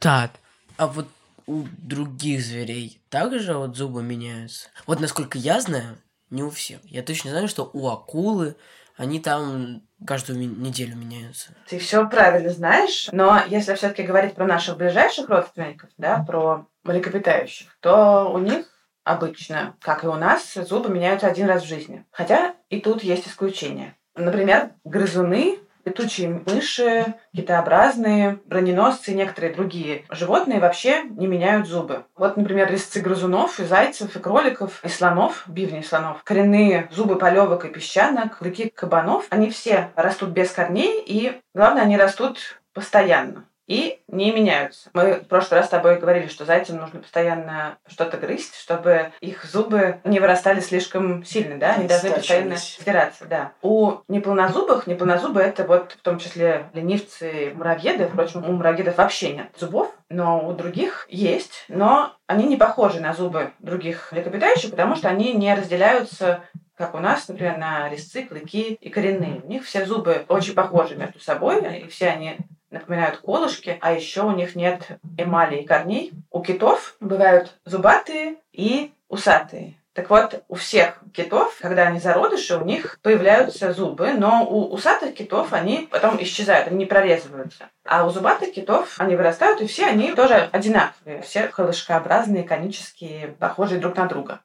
Так, 0.00 0.30
а 0.76 0.86
вот 0.86 1.08
у 1.46 1.64
других 1.78 2.42
зверей 2.42 3.00
также 3.08 3.56
вот 3.56 3.76
зубы 3.76 4.02
меняются? 4.02 4.68
Вот 4.86 5.00
насколько 5.00 5.38
я 5.38 5.60
знаю, 5.60 5.98
не 6.30 6.42
у 6.42 6.50
всех. 6.50 6.80
Я 6.84 7.02
точно 7.02 7.30
знаю, 7.30 7.48
что 7.48 7.70
у 7.72 7.88
акулы 7.88 8.56
они 8.98 9.20
там 9.20 9.82
каждую 10.06 10.38
неделю 10.38 10.96
меняются. 10.96 11.54
Ты 11.68 11.78
все 11.78 12.06
правильно 12.08 12.50
знаешь, 12.50 13.08
но 13.12 13.40
если 13.46 13.74
все-таки 13.74 14.02
говорить 14.02 14.34
про 14.34 14.44
наших 14.44 14.76
ближайших 14.76 15.28
родственников, 15.28 15.88
да, 15.96 16.24
про 16.26 16.66
млекопитающих, 16.82 17.76
то 17.80 18.30
у 18.32 18.38
них 18.38 18.66
обычно, 19.04 19.76
как 19.80 20.04
и 20.04 20.08
у 20.08 20.14
нас, 20.14 20.52
зубы 20.54 20.90
меняются 20.90 21.28
один 21.28 21.48
раз 21.48 21.62
в 21.62 21.68
жизни. 21.68 22.04
Хотя 22.10 22.56
и 22.68 22.80
тут 22.80 23.02
есть 23.02 23.26
исключения. 23.26 23.96
Например, 24.14 24.72
грызуны 24.84 25.60
летучие 25.88 26.42
мыши, 26.46 27.14
китообразные, 27.34 28.38
броненосцы 28.46 29.12
и 29.12 29.14
некоторые 29.14 29.54
другие 29.54 30.04
животные 30.10 30.60
вообще 30.60 31.02
не 31.04 31.26
меняют 31.26 31.66
зубы. 31.66 32.04
Вот, 32.16 32.36
например, 32.36 32.70
резцы 32.70 33.00
грызунов, 33.00 33.58
и 33.60 33.64
зайцев, 33.64 34.14
и 34.14 34.18
кроликов, 34.18 34.84
и 34.84 34.88
слонов, 34.88 35.44
бивней 35.46 35.82
слонов, 35.82 36.22
коренные 36.24 36.88
зубы 36.90 37.16
полевок 37.16 37.64
и 37.64 37.68
песчанок, 37.68 38.38
клыки 38.38 38.70
кабанов, 38.74 39.26
они 39.30 39.50
все 39.50 39.90
растут 39.96 40.30
без 40.30 40.50
корней, 40.50 41.02
и 41.04 41.40
главное, 41.54 41.82
они 41.82 41.96
растут 41.96 42.60
постоянно 42.72 43.44
и 43.68 44.00
не 44.08 44.32
меняются. 44.32 44.90
Мы 44.94 45.14
в 45.14 45.28
прошлый 45.28 45.60
раз 45.60 45.66
с 45.66 45.70
тобой 45.70 45.98
говорили, 45.98 46.26
что 46.26 46.44
зайцам 46.44 46.78
нужно 46.78 47.00
постоянно 47.00 47.78
что-то 47.86 48.16
грызть, 48.16 48.56
чтобы 48.56 49.12
их 49.20 49.44
зубы 49.44 50.00
не 50.04 50.18
вырастали 50.18 50.60
слишком 50.60 51.22
сильно, 51.24 51.58
да? 51.58 51.74
Они 51.74 51.86
должны 51.86 52.10
постоянно 52.10 52.56
стираться, 52.56 53.26
да. 53.26 53.52
У 53.62 53.98
неполнозубых, 54.08 54.86
неполнозубые 54.86 55.48
это 55.48 55.64
вот 55.64 55.92
в 55.92 56.02
том 56.02 56.18
числе 56.18 56.70
ленивцы, 56.72 57.52
муравьеды, 57.54 58.08
впрочем, 58.08 58.48
у 58.48 58.52
муравьедов 58.52 58.96
вообще 58.96 59.34
нет 59.34 59.48
зубов, 59.56 59.94
но 60.08 60.48
у 60.48 60.54
других 60.54 61.06
есть, 61.10 61.66
но 61.68 62.16
они 62.26 62.46
не 62.46 62.56
похожи 62.56 63.00
на 63.00 63.12
зубы 63.12 63.52
других 63.58 64.10
млекопитающих, 64.12 64.70
потому 64.70 64.96
что 64.96 65.08
они 65.08 65.34
не 65.34 65.54
разделяются 65.54 66.42
как 66.74 66.94
у 66.94 66.98
нас, 66.98 67.26
например, 67.26 67.58
на 67.58 67.88
резцы, 67.88 68.22
клыки 68.22 68.78
и 68.80 68.88
коренные. 68.88 69.40
У 69.42 69.48
них 69.48 69.64
все 69.64 69.84
зубы 69.84 70.24
очень 70.28 70.54
похожи 70.54 70.94
между 70.94 71.18
собой, 71.18 71.60
и 71.76 71.88
все 71.88 72.06
они 72.06 72.38
напоминают 72.70 73.18
колышки, 73.18 73.78
а 73.80 73.92
еще 73.92 74.22
у 74.22 74.32
них 74.32 74.54
нет 74.54 74.82
эмали 75.16 75.56
и 75.56 75.66
корней. 75.66 76.12
У 76.30 76.42
китов 76.42 76.96
бывают 77.00 77.54
зубатые 77.64 78.36
и 78.52 78.92
усатые. 79.08 79.74
Так 79.98 80.10
вот, 80.10 80.44
у 80.46 80.54
всех 80.54 81.00
китов, 81.12 81.58
когда 81.60 81.88
они 81.88 81.98
зародыши, 81.98 82.56
у 82.56 82.64
них 82.64 83.00
появляются 83.02 83.72
зубы, 83.72 84.12
но 84.12 84.46
у 84.48 84.72
усатых 84.72 85.14
китов 85.14 85.52
они 85.52 85.88
потом 85.90 86.22
исчезают, 86.22 86.68
они 86.68 86.76
не 86.76 86.84
прорезываются. 86.84 87.68
А 87.84 88.06
у 88.06 88.10
зубатых 88.10 88.52
китов 88.52 88.94
они 88.98 89.16
вырастают, 89.16 89.60
и 89.60 89.66
все 89.66 89.86
они 89.86 90.12
тоже 90.12 90.48
одинаковые. 90.52 91.22
Все 91.22 91.48
колышкообразные, 91.48 92.44
конические, 92.44 93.34
похожие 93.40 93.80
друг 93.80 93.96
на 93.96 94.06
друга. 94.06 94.40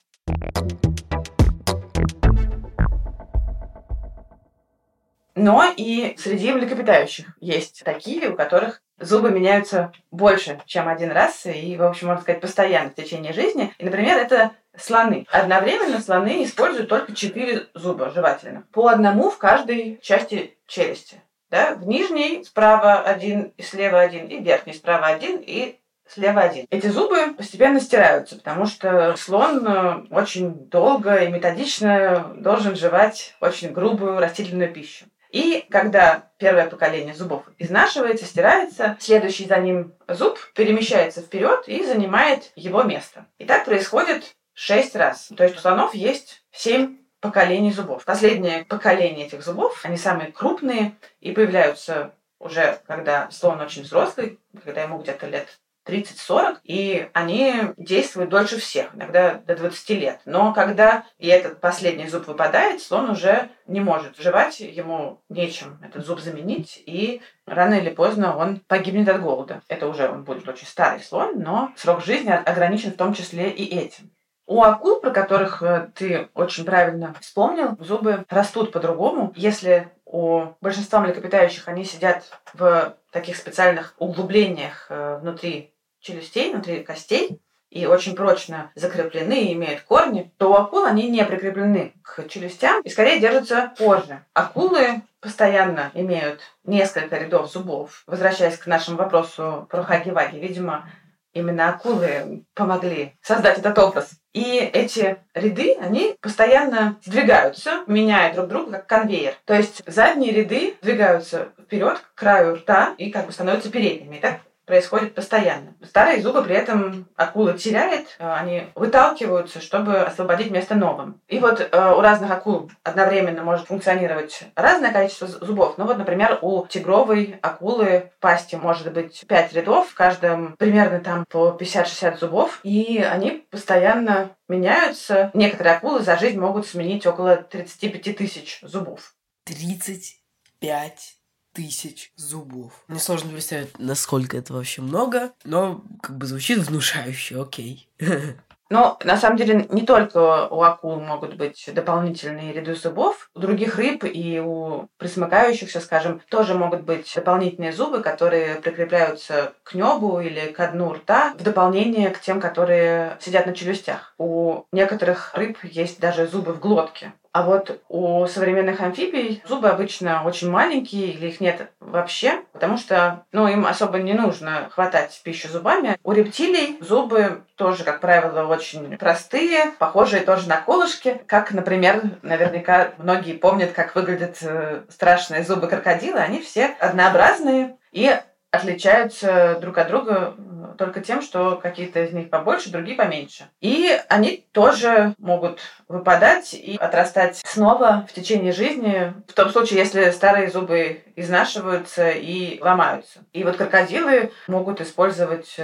Но 5.35 5.65
и 5.75 6.15
среди 6.17 6.51
млекопитающих 6.51 7.35
есть 7.39 7.83
такие, 7.83 8.29
у 8.29 8.35
которых 8.35 8.81
зубы 8.99 9.31
меняются 9.31 9.91
больше, 10.11 10.61
чем 10.65 10.87
один 10.87 11.11
раз, 11.11 11.45
и, 11.45 11.75
в 11.75 11.83
общем, 11.83 12.07
можно 12.07 12.21
сказать, 12.21 12.41
постоянно 12.41 12.91
в 12.91 12.95
течение 12.95 13.33
жизни. 13.33 13.73
И, 13.77 13.85
например, 13.85 14.17
это 14.17 14.51
слоны. 14.77 15.25
Одновременно 15.31 15.99
слоны 15.99 16.43
используют 16.43 16.89
только 16.89 17.15
четыре 17.15 17.67
зуба 17.73 18.11
жевательных. 18.11 18.67
По 18.69 18.87
одному 18.87 19.29
в 19.29 19.37
каждой 19.37 19.99
части 20.01 20.57
челюсти. 20.67 21.21
Да? 21.49 21.75
В 21.75 21.87
нижней 21.87 22.43
справа 22.43 22.99
один 22.99 23.53
и 23.57 23.61
слева 23.61 23.99
один, 23.99 24.27
и 24.27 24.39
в 24.39 24.43
верхней 24.43 24.73
справа 24.73 25.07
один 25.07 25.37
и 25.37 25.79
слева 26.07 26.41
один. 26.41 26.65
Эти 26.69 26.87
зубы 26.87 27.33
постепенно 27.35 27.79
стираются, 27.79 28.35
потому 28.35 28.65
что 28.65 29.15
слон 29.17 29.65
э, 29.65 30.05
очень 30.09 30.67
долго 30.69 31.15
и 31.15 31.29
методично 31.29 32.33
должен 32.37 32.75
жевать 32.75 33.35
очень 33.39 33.71
грубую 33.71 34.19
растительную 34.19 34.73
пищу. 34.73 35.05
И 35.33 35.65
когда 35.71 36.29
первое 36.37 36.69
поколение 36.69 37.15
зубов 37.15 37.43
изнашивается, 37.57 38.23
стирается, 38.23 38.97
следующий 38.99 39.47
за 39.47 39.57
ним 39.57 39.95
зуб 40.07 40.37
перемещается 40.53 41.21
вперед 41.21 41.63
и 41.67 41.83
занимает 41.83 42.51
его 42.55 42.83
место. 42.83 43.25
И 43.39 43.45
так 43.45 43.65
происходит 43.65 44.35
шесть 44.53 44.95
раз. 44.95 45.31
То 45.35 45.43
есть 45.43 45.57
у 45.57 45.59
слонов 45.59 45.95
есть 45.95 46.43
семь 46.51 46.99
поколений 47.19 47.71
зубов. 47.71 48.05
Последнее 48.05 48.63
поколение 48.65 49.25
этих 49.25 49.43
зубов, 49.43 49.79
они 49.83 49.97
самые 49.97 50.31
крупные 50.31 50.95
и 51.19 51.31
появляются 51.31 52.13
уже 52.37 52.79
когда 52.85 53.31
слон 53.31 53.59
очень 53.59 53.81
взрослый, 53.81 54.39
когда 54.63 54.83
ему 54.83 54.99
где-то 54.99 55.25
лет 55.25 55.47
30-40, 55.85 56.57
и 56.63 57.09
они 57.13 57.53
действуют 57.77 58.29
дольше 58.29 58.59
всех, 58.59 58.93
иногда 58.95 59.35
до 59.35 59.55
20 59.55 59.89
лет. 59.91 60.19
Но 60.25 60.53
когда 60.53 61.05
и 61.17 61.27
этот 61.27 61.59
последний 61.59 62.07
зуб 62.07 62.27
выпадает, 62.27 62.81
слон 62.81 63.09
уже 63.09 63.49
не 63.67 63.79
может 63.79 64.17
жевать, 64.17 64.59
ему 64.59 65.21
нечем 65.29 65.79
этот 65.83 66.05
зуб 66.05 66.19
заменить, 66.19 66.81
и 66.85 67.21
рано 67.45 67.75
или 67.75 67.89
поздно 67.89 68.37
он 68.37 68.59
погибнет 68.67 69.09
от 69.09 69.21
голода. 69.21 69.61
Это 69.67 69.87
уже 69.87 70.09
он 70.09 70.23
будет 70.23 70.47
очень 70.47 70.67
старый 70.67 71.01
слон, 71.01 71.39
но 71.39 71.71
срок 71.75 72.03
жизни 72.03 72.31
ограничен 72.31 72.91
в 72.91 72.97
том 72.97 73.13
числе 73.13 73.49
и 73.49 73.75
этим. 73.75 74.11
У 74.45 74.61
акул, 74.61 74.99
про 74.99 75.11
которых 75.11 75.63
э, 75.63 75.89
ты 75.95 76.29
очень 76.33 76.65
правильно 76.65 77.15
вспомнил, 77.21 77.77
зубы 77.79 78.25
растут 78.29 78.73
по-другому. 78.73 79.31
Если 79.37 79.89
у 80.05 80.47
большинства 80.59 80.99
млекопитающих 80.99 81.67
они 81.67 81.85
сидят 81.85 82.25
в 82.53 82.97
таких 83.11 83.37
специальных 83.37 83.95
углублениях 83.97 84.87
э, 84.89 85.17
внутри 85.21 85.73
челюстей, 86.03 86.51
внутри 86.51 86.83
костей, 86.83 87.39
и 87.74 87.88
очень 87.88 88.15
прочно 88.15 88.72
закреплены 88.75 89.45
и 89.45 89.53
имеют 89.53 89.81
корни, 89.81 90.31
то 90.38 90.51
у 90.51 90.53
акул 90.53 90.86
они 90.86 91.10
не 91.10 91.25
прикреплены 91.25 91.93
к 92.03 92.27
челюстям 92.29 92.81
и 92.83 92.89
скорее 92.89 93.19
держатся 93.19 93.74
позже. 93.77 94.24
Акулы 94.33 95.01
постоянно 95.19 95.89
имеют 95.95 96.41
несколько 96.63 97.17
рядов 97.17 97.51
зубов. 97.51 98.03
Возвращаясь 98.05 98.57
к 98.57 98.67
нашему 98.67 98.98
вопросу 98.98 99.67
про 99.72 99.81
хаги-ваги, 99.81 100.38
видимо, 100.38 100.88
именно 101.33 101.69
акулы 101.69 102.45
помогли 102.53 103.17
создать 103.22 103.57
этот 103.57 103.77
образ. 103.79 104.12
И 104.33 104.57
эти 104.57 105.17
ряды, 105.33 105.75
они 105.79 106.15
постоянно 106.22 107.00
сдвигаются, 107.03 107.83
меняя 107.88 108.33
друг 108.36 108.50
друга 108.50 108.72
как 108.72 108.88
конвейер. 108.88 109.33
То 109.45 109.55
есть 109.55 109.81
задние 109.88 110.31
ряды 110.31 110.75
двигаются 110.83 111.50
вперед 111.60 111.98
к 111.98 112.19
краю 112.19 112.55
рта 112.55 112.93
и 113.00 113.10
как 113.10 113.25
бы 113.25 113.31
становятся 113.31 113.72
передними. 113.72 114.17
И 114.17 114.19
так 114.19 114.41
происходит 114.65 115.15
постоянно. 115.15 115.75
Старые 115.84 116.22
зубы 116.22 116.43
при 116.43 116.55
этом 116.55 117.08
акула 117.15 117.53
теряет, 117.53 118.08
э, 118.20 118.32
они 118.32 118.67
выталкиваются, 118.75 119.62
чтобы 119.62 119.98
освободить 120.01 120.51
место 120.51 120.75
новым. 120.75 121.22
И 121.27 121.39
вот 121.39 121.60
э, 121.60 121.93
у 121.93 122.01
разных 122.01 122.32
акул 122.32 122.72
одновременно 122.84 123.43
может 123.43 123.67
функционировать 123.67 124.43
разное 124.55 124.91
количество 124.91 125.27
зубов. 125.27 125.77
Ну 125.77 125.86
вот, 125.86 125.98
например, 125.98 126.39
у 126.41 126.65
тигровой 126.67 127.39
акулы 127.41 128.12
в 128.15 128.20
пасти 128.20 128.55
может 128.55 128.91
быть 128.93 129.24
5 129.27 129.53
рядов, 129.53 129.89
в 129.89 129.96
каждом 129.96 130.55
примерно 130.58 131.00
там 131.00 131.25
по 131.25 131.58
50-60 131.60 132.17
зубов, 132.20 132.60
и 132.63 132.98
они 132.98 133.46
постоянно 133.50 134.32
меняются. 134.48 135.32
Некоторые 135.34 135.75
акулы 135.75 136.01
за 136.01 136.17
жизнь 136.17 136.39
могут 136.39 136.67
сменить 136.67 137.05
около 137.05 137.36
35 137.38 138.17
тысяч 138.17 138.60
зубов. 138.62 139.13
35 139.46 141.23
тысяч 141.53 142.12
зубов. 142.15 142.74
Мне 142.88 143.00
сложно 143.00 143.31
представить, 143.31 143.77
насколько 143.79 144.38
это 144.38 144.53
вообще 144.53 144.81
много, 144.81 145.31
но 145.43 145.83
как 146.01 146.17
бы 146.17 146.25
звучит 146.25 146.60
внушающе, 146.60 147.41
окей. 147.41 147.89
Но 148.74 148.98
на 149.03 149.17
самом 149.17 149.38
деле 149.38 149.67
не 149.69 149.83
только 149.83 150.48
у 150.48 150.63
акул 150.63 151.00
могут 151.00 151.36
быть 151.36 151.69
дополнительные 151.72 152.53
ряды 152.53 152.74
зубов, 152.74 153.29
у 153.36 153.39
других 153.39 153.77
рыб 153.77 154.03
и 154.03 154.39
у 154.39 154.88
присмыкающихся, 154.98 155.79
скажем, 155.79 156.22
тоже 156.27 156.55
могут 156.55 156.81
быть 156.81 157.12
дополнительные 157.13 157.72
зубы, 157.72 158.01
которые 158.01 158.55
прикрепляются 158.55 159.53
к 159.62 159.75
небу 159.75 160.19
или 160.22 160.51
к 160.51 160.72
дну 160.72 160.93
рта 160.93 161.36
в 161.38 161.43
дополнение 161.43 162.10
к 162.10 162.19
тем, 162.19 162.41
которые 162.41 163.15
сидят 163.19 163.45
на 163.45 163.53
челюстях. 163.53 164.15
У 164.17 164.63
некоторых 164.72 165.36
рыб 165.36 165.60
есть 165.63 166.00
даже 166.00 166.27
зубы 166.27 166.53
в 166.53 166.60
глотке. 166.60 167.13
А 167.33 167.41
вот 167.41 167.81
у 167.89 168.27
современных 168.27 168.79
амфибий 168.79 169.41
зубы 169.47 169.67
обычно 169.67 170.23
очень 170.23 170.51
маленькие 170.51 171.07
или 171.07 171.29
их 171.29 171.41
нет 171.41 171.67
вообще, 171.79 172.41
потому 172.53 172.77
что 172.77 173.25
ну, 173.31 173.47
им 173.47 173.65
особо 173.65 173.97
не 173.97 174.13
нужно 174.13 174.69
хватать 174.69 175.19
пищу 175.23 175.47
зубами. 175.47 175.97
У 176.03 176.11
рептилий 176.11 176.77
зубы 176.79 177.41
тоже, 177.55 177.83
как 177.83 178.01
правило, 178.01 178.45
очень 178.45 178.97
простые, 178.97 179.71
похожие 179.79 180.21
тоже 180.21 180.47
на 180.47 180.57
колышки, 180.57 181.23
как, 181.25 181.51
например, 181.51 182.03
наверняка 182.21 182.91
многие 182.99 183.33
помнят, 183.33 183.71
как 183.71 183.95
выглядят 183.95 184.37
э, 184.43 184.83
страшные 184.89 185.43
зубы 185.43 185.67
крокодила. 185.67 186.19
Они 186.19 186.39
все 186.39 186.75
однообразные 186.79 187.77
и 187.91 188.15
отличаются 188.51 189.57
друг 189.59 189.79
от 189.79 189.87
друга 189.87 190.35
только 190.77 191.01
тем, 191.01 191.22
что 191.22 191.60
какие-то 191.62 192.03
из 192.03 192.13
них 192.13 192.30
побольше, 192.30 192.72
другие 192.72 192.96
поменьше. 192.96 193.50
И 193.62 193.98
они 194.10 194.46
тоже 194.51 195.15
могут 195.18 195.60
выпадать 195.88 196.53
и 196.53 196.77
отрастать 196.77 197.42
снова 197.46 198.08
в 198.10 198.13
течение 198.13 198.51
жизни, 198.51 199.13
в 199.27 199.34
том 199.34 199.50
случае, 199.50 199.80
если 199.80 200.12
старые 200.12 200.50
зубы 200.50 201.03
изнашиваются 201.15 202.10
и 202.10 202.60
ломаются. 202.62 203.20
И 203.34 203.44
вот 203.44 203.58
крокодилы 203.58 204.32
могут 204.48 204.82
использовать 204.82 205.58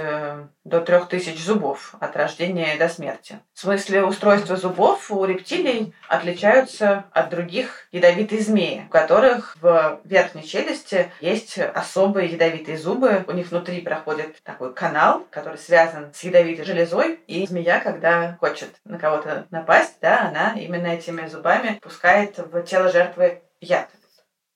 до 0.70 0.80
3000 0.80 1.36
зубов 1.36 1.94
от 2.00 2.16
рождения 2.16 2.76
до 2.78 2.88
смерти. 2.88 3.40
В 3.52 3.60
смысле 3.60 4.04
устройства 4.04 4.56
зубов 4.56 5.10
у 5.10 5.24
рептилий 5.24 5.92
отличаются 6.08 7.04
от 7.10 7.28
других 7.28 7.88
ядовитые 7.92 8.40
змеи, 8.40 8.84
у 8.86 8.90
которых 8.90 9.56
в 9.60 10.00
верхней 10.04 10.44
челюсти 10.44 11.10
есть 11.20 11.58
особые 11.58 12.30
ядовитые 12.30 12.78
зубы. 12.78 13.24
У 13.26 13.32
них 13.32 13.50
внутри 13.50 13.80
проходит 13.80 14.42
такой 14.44 14.72
канал, 14.72 15.26
который 15.30 15.58
связан 15.58 16.14
с 16.14 16.22
ядовитой 16.22 16.64
железой. 16.64 17.20
И 17.26 17.44
змея, 17.46 17.80
когда 17.80 18.36
хочет 18.40 18.70
на 18.84 18.98
кого-то 18.98 19.46
напасть, 19.50 19.98
да, 20.00 20.28
она 20.28 20.54
именно 20.56 20.86
этими 20.86 21.26
зубами 21.26 21.78
пускает 21.82 22.38
в 22.38 22.62
тело 22.62 22.90
жертвы 22.90 23.42
яд. 23.60 23.88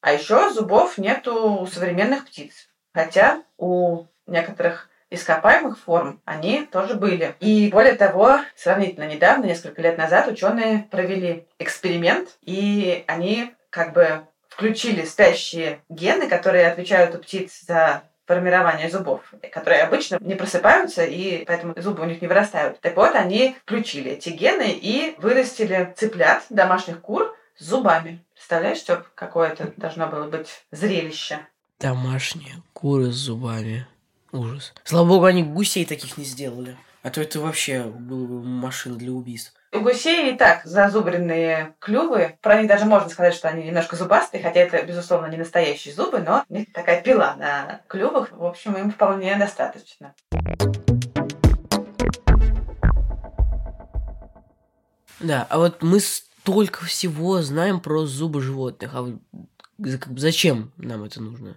А 0.00 0.12
еще 0.12 0.50
зубов 0.50 0.96
нету 0.96 1.60
у 1.60 1.66
современных 1.66 2.26
птиц. 2.26 2.68
Хотя 2.92 3.42
у 3.58 4.04
некоторых 4.26 4.88
ископаемых 5.10 5.78
форм 5.78 6.20
они 6.24 6.66
тоже 6.70 6.94
были. 6.94 7.34
И 7.40 7.68
более 7.70 7.94
того, 7.94 8.40
сравнительно 8.56 9.04
недавно, 9.04 9.44
несколько 9.44 9.82
лет 9.82 9.98
назад, 9.98 10.28
ученые 10.28 10.86
провели 10.90 11.46
эксперимент, 11.58 12.30
и 12.42 13.04
они 13.06 13.54
как 13.70 13.92
бы 13.92 14.26
включили 14.48 15.04
спящие 15.04 15.80
гены, 15.88 16.28
которые 16.28 16.68
отвечают 16.68 17.14
у 17.14 17.18
птиц 17.18 17.64
за 17.66 18.02
формирование 18.26 18.88
зубов, 18.88 19.34
которые 19.52 19.82
обычно 19.82 20.18
не 20.20 20.34
просыпаются, 20.34 21.04
и 21.04 21.44
поэтому 21.44 21.74
зубы 21.76 22.02
у 22.02 22.06
них 22.06 22.22
не 22.22 22.28
вырастают. 22.28 22.80
Так 22.80 22.96
вот, 22.96 23.14
они 23.14 23.56
включили 23.64 24.12
эти 24.12 24.30
гены 24.30 24.70
и 24.70 25.14
вырастили 25.18 25.92
цыплят, 25.96 26.44
домашних 26.48 27.00
кур, 27.00 27.36
с 27.56 27.66
зубами. 27.66 28.24
Представляешь, 28.34 28.78
Степ, 28.78 29.06
какое 29.14 29.50
это 29.50 29.72
должно 29.76 30.08
было 30.08 30.28
быть 30.28 30.64
зрелище? 30.70 31.40
Домашние 31.78 32.62
куры 32.72 33.12
с 33.12 33.16
зубами. 33.16 33.86
Ужас. 34.34 34.74
Слава 34.82 35.06
богу, 35.06 35.26
они 35.26 35.44
гусей 35.44 35.86
таких 35.86 36.18
не 36.18 36.24
сделали. 36.24 36.76
А 37.04 37.10
то 37.10 37.20
это 37.20 37.38
вообще 37.38 37.84
было 37.84 38.26
бы 38.26 38.42
машина 38.42 38.96
для 38.96 39.12
убийств. 39.12 39.54
У 39.72 39.78
гусей 39.78 40.32
и 40.32 40.36
так 40.36 40.64
зазубренные 40.64 41.76
клювы. 41.78 42.36
Про 42.42 42.58
них 42.58 42.66
даже 42.66 42.84
можно 42.84 43.08
сказать, 43.08 43.34
что 43.34 43.46
они 43.48 43.62
немножко 43.62 43.94
зубастые, 43.94 44.42
хотя 44.42 44.58
это, 44.58 44.82
безусловно, 44.82 45.26
не 45.26 45.36
настоящие 45.36 45.94
зубы, 45.94 46.18
но 46.18 46.44
у 46.48 46.52
них 46.52 46.72
такая 46.72 47.00
пила 47.00 47.36
на 47.36 47.82
клювах. 47.86 48.32
В 48.32 48.44
общем, 48.44 48.76
им 48.76 48.90
вполне 48.90 49.36
достаточно. 49.36 50.14
Да, 55.20 55.46
а 55.48 55.58
вот 55.58 55.80
мы 55.84 56.00
столько 56.00 56.84
всего 56.86 57.40
знаем 57.40 57.78
про 57.78 58.04
зубы 58.04 58.40
животных. 58.40 58.90
А 58.96 59.16
зачем 59.78 60.72
нам 60.76 61.04
это 61.04 61.22
нужно? 61.22 61.56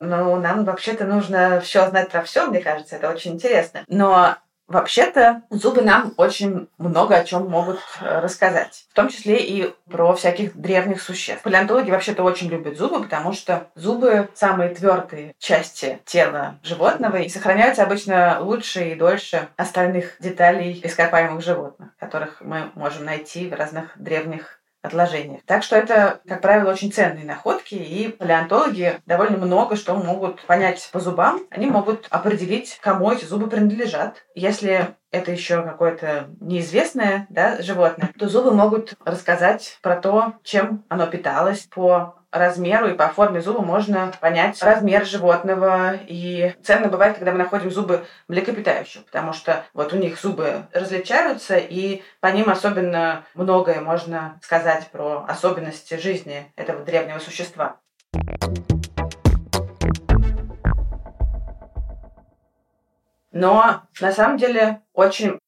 Ну, 0.00 0.36
нам 0.36 0.64
вообще-то 0.64 1.04
нужно 1.04 1.60
все 1.60 1.88
знать 1.88 2.10
про 2.10 2.22
все, 2.22 2.46
мне 2.46 2.60
кажется, 2.60 2.96
это 2.96 3.10
очень 3.10 3.32
интересно. 3.32 3.84
Но 3.88 4.36
Вообще-то 4.68 5.44
зубы 5.48 5.80
нам 5.80 6.12
очень 6.18 6.68
много 6.76 7.16
о 7.16 7.24
чем 7.24 7.48
могут 7.48 7.78
э, 8.02 8.20
рассказать, 8.20 8.84
в 8.90 8.94
том 8.94 9.08
числе 9.08 9.38
и 9.38 9.74
про 9.90 10.14
всяких 10.14 10.54
древних 10.54 11.00
существ. 11.00 11.42
Палеонтологи 11.42 11.90
вообще-то 11.90 12.22
очень 12.22 12.48
любят 12.48 12.76
зубы, 12.76 13.02
потому 13.02 13.32
что 13.32 13.68
зубы 13.74 14.28
самые 14.34 14.74
твердые 14.74 15.32
части 15.38 16.00
тела 16.04 16.58
животного 16.62 17.16
и 17.16 17.30
сохраняются 17.30 17.82
обычно 17.82 18.40
лучше 18.40 18.90
и 18.90 18.94
дольше 18.94 19.48
остальных 19.56 20.16
деталей 20.20 20.78
ископаемых 20.84 21.42
животных, 21.42 21.88
которых 21.98 22.42
мы 22.42 22.70
можем 22.74 23.06
найти 23.06 23.48
в 23.48 23.54
разных 23.54 23.92
древних 23.96 24.57
отложениях. 24.82 25.40
Так 25.44 25.62
что 25.62 25.76
это, 25.76 26.20
как 26.26 26.40
правило, 26.40 26.70
очень 26.70 26.92
ценные 26.92 27.24
находки, 27.24 27.74
и 27.74 28.08
палеонтологи 28.08 29.00
довольно 29.06 29.38
много 29.38 29.76
что 29.76 29.94
могут 29.94 30.42
понять 30.42 30.88
по 30.92 31.00
зубам. 31.00 31.40
Они 31.50 31.66
могут 31.66 32.06
определить, 32.10 32.78
кому 32.80 33.10
эти 33.10 33.24
зубы 33.24 33.48
принадлежат. 33.48 34.24
Если 34.34 34.94
это 35.10 35.32
еще 35.32 35.62
какое-то 35.62 36.28
неизвестное 36.40 37.26
да, 37.30 37.60
животное, 37.62 38.10
то 38.18 38.28
зубы 38.28 38.52
могут 38.52 38.94
рассказать 39.04 39.78
про 39.82 39.96
то, 39.96 40.34
чем 40.42 40.84
оно 40.88 41.06
питалось 41.06 41.68
по 41.74 42.14
размеру 42.30 42.88
и 42.88 42.94
по 42.94 43.08
форме 43.08 43.40
зуба 43.40 43.62
можно 43.62 44.12
понять 44.20 44.62
размер 44.62 45.06
животного. 45.06 45.94
И 46.06 46.54
ценно 46.62 46.88
бывает, 46.88 47.16
когда 47.16 47.32
мы 47.32 47.38
находим 47.38 47.70
зубы 47.70 48.04
млекопитающих, 48.28 49.04
потому 49.06 49.32
что 49.32 49.64
вот 49.72 49.92
у 49.92 49.96
них 49.96 50.20
зубы 50.20 50.66
различаются, 50.72 51.56
и 51.56 52.02
по 52.20 52.28
ним 52.28 52.50
особенно 52.50 53.24
многое 53.34 53.80
можно 53.80 54.38
сказать 54.42 54.88
про 54.88 55.24
особенности 55.26 55.94
жизни 55.94 56.52
этого 56.56 56.84
древнего 56.84 57.18
существа. 57.18 57.76
Но 63.38 63.82
на 64.00 64.10
самом 64.10 64.36
деле 64.36 64.80
очень 64.92 65.38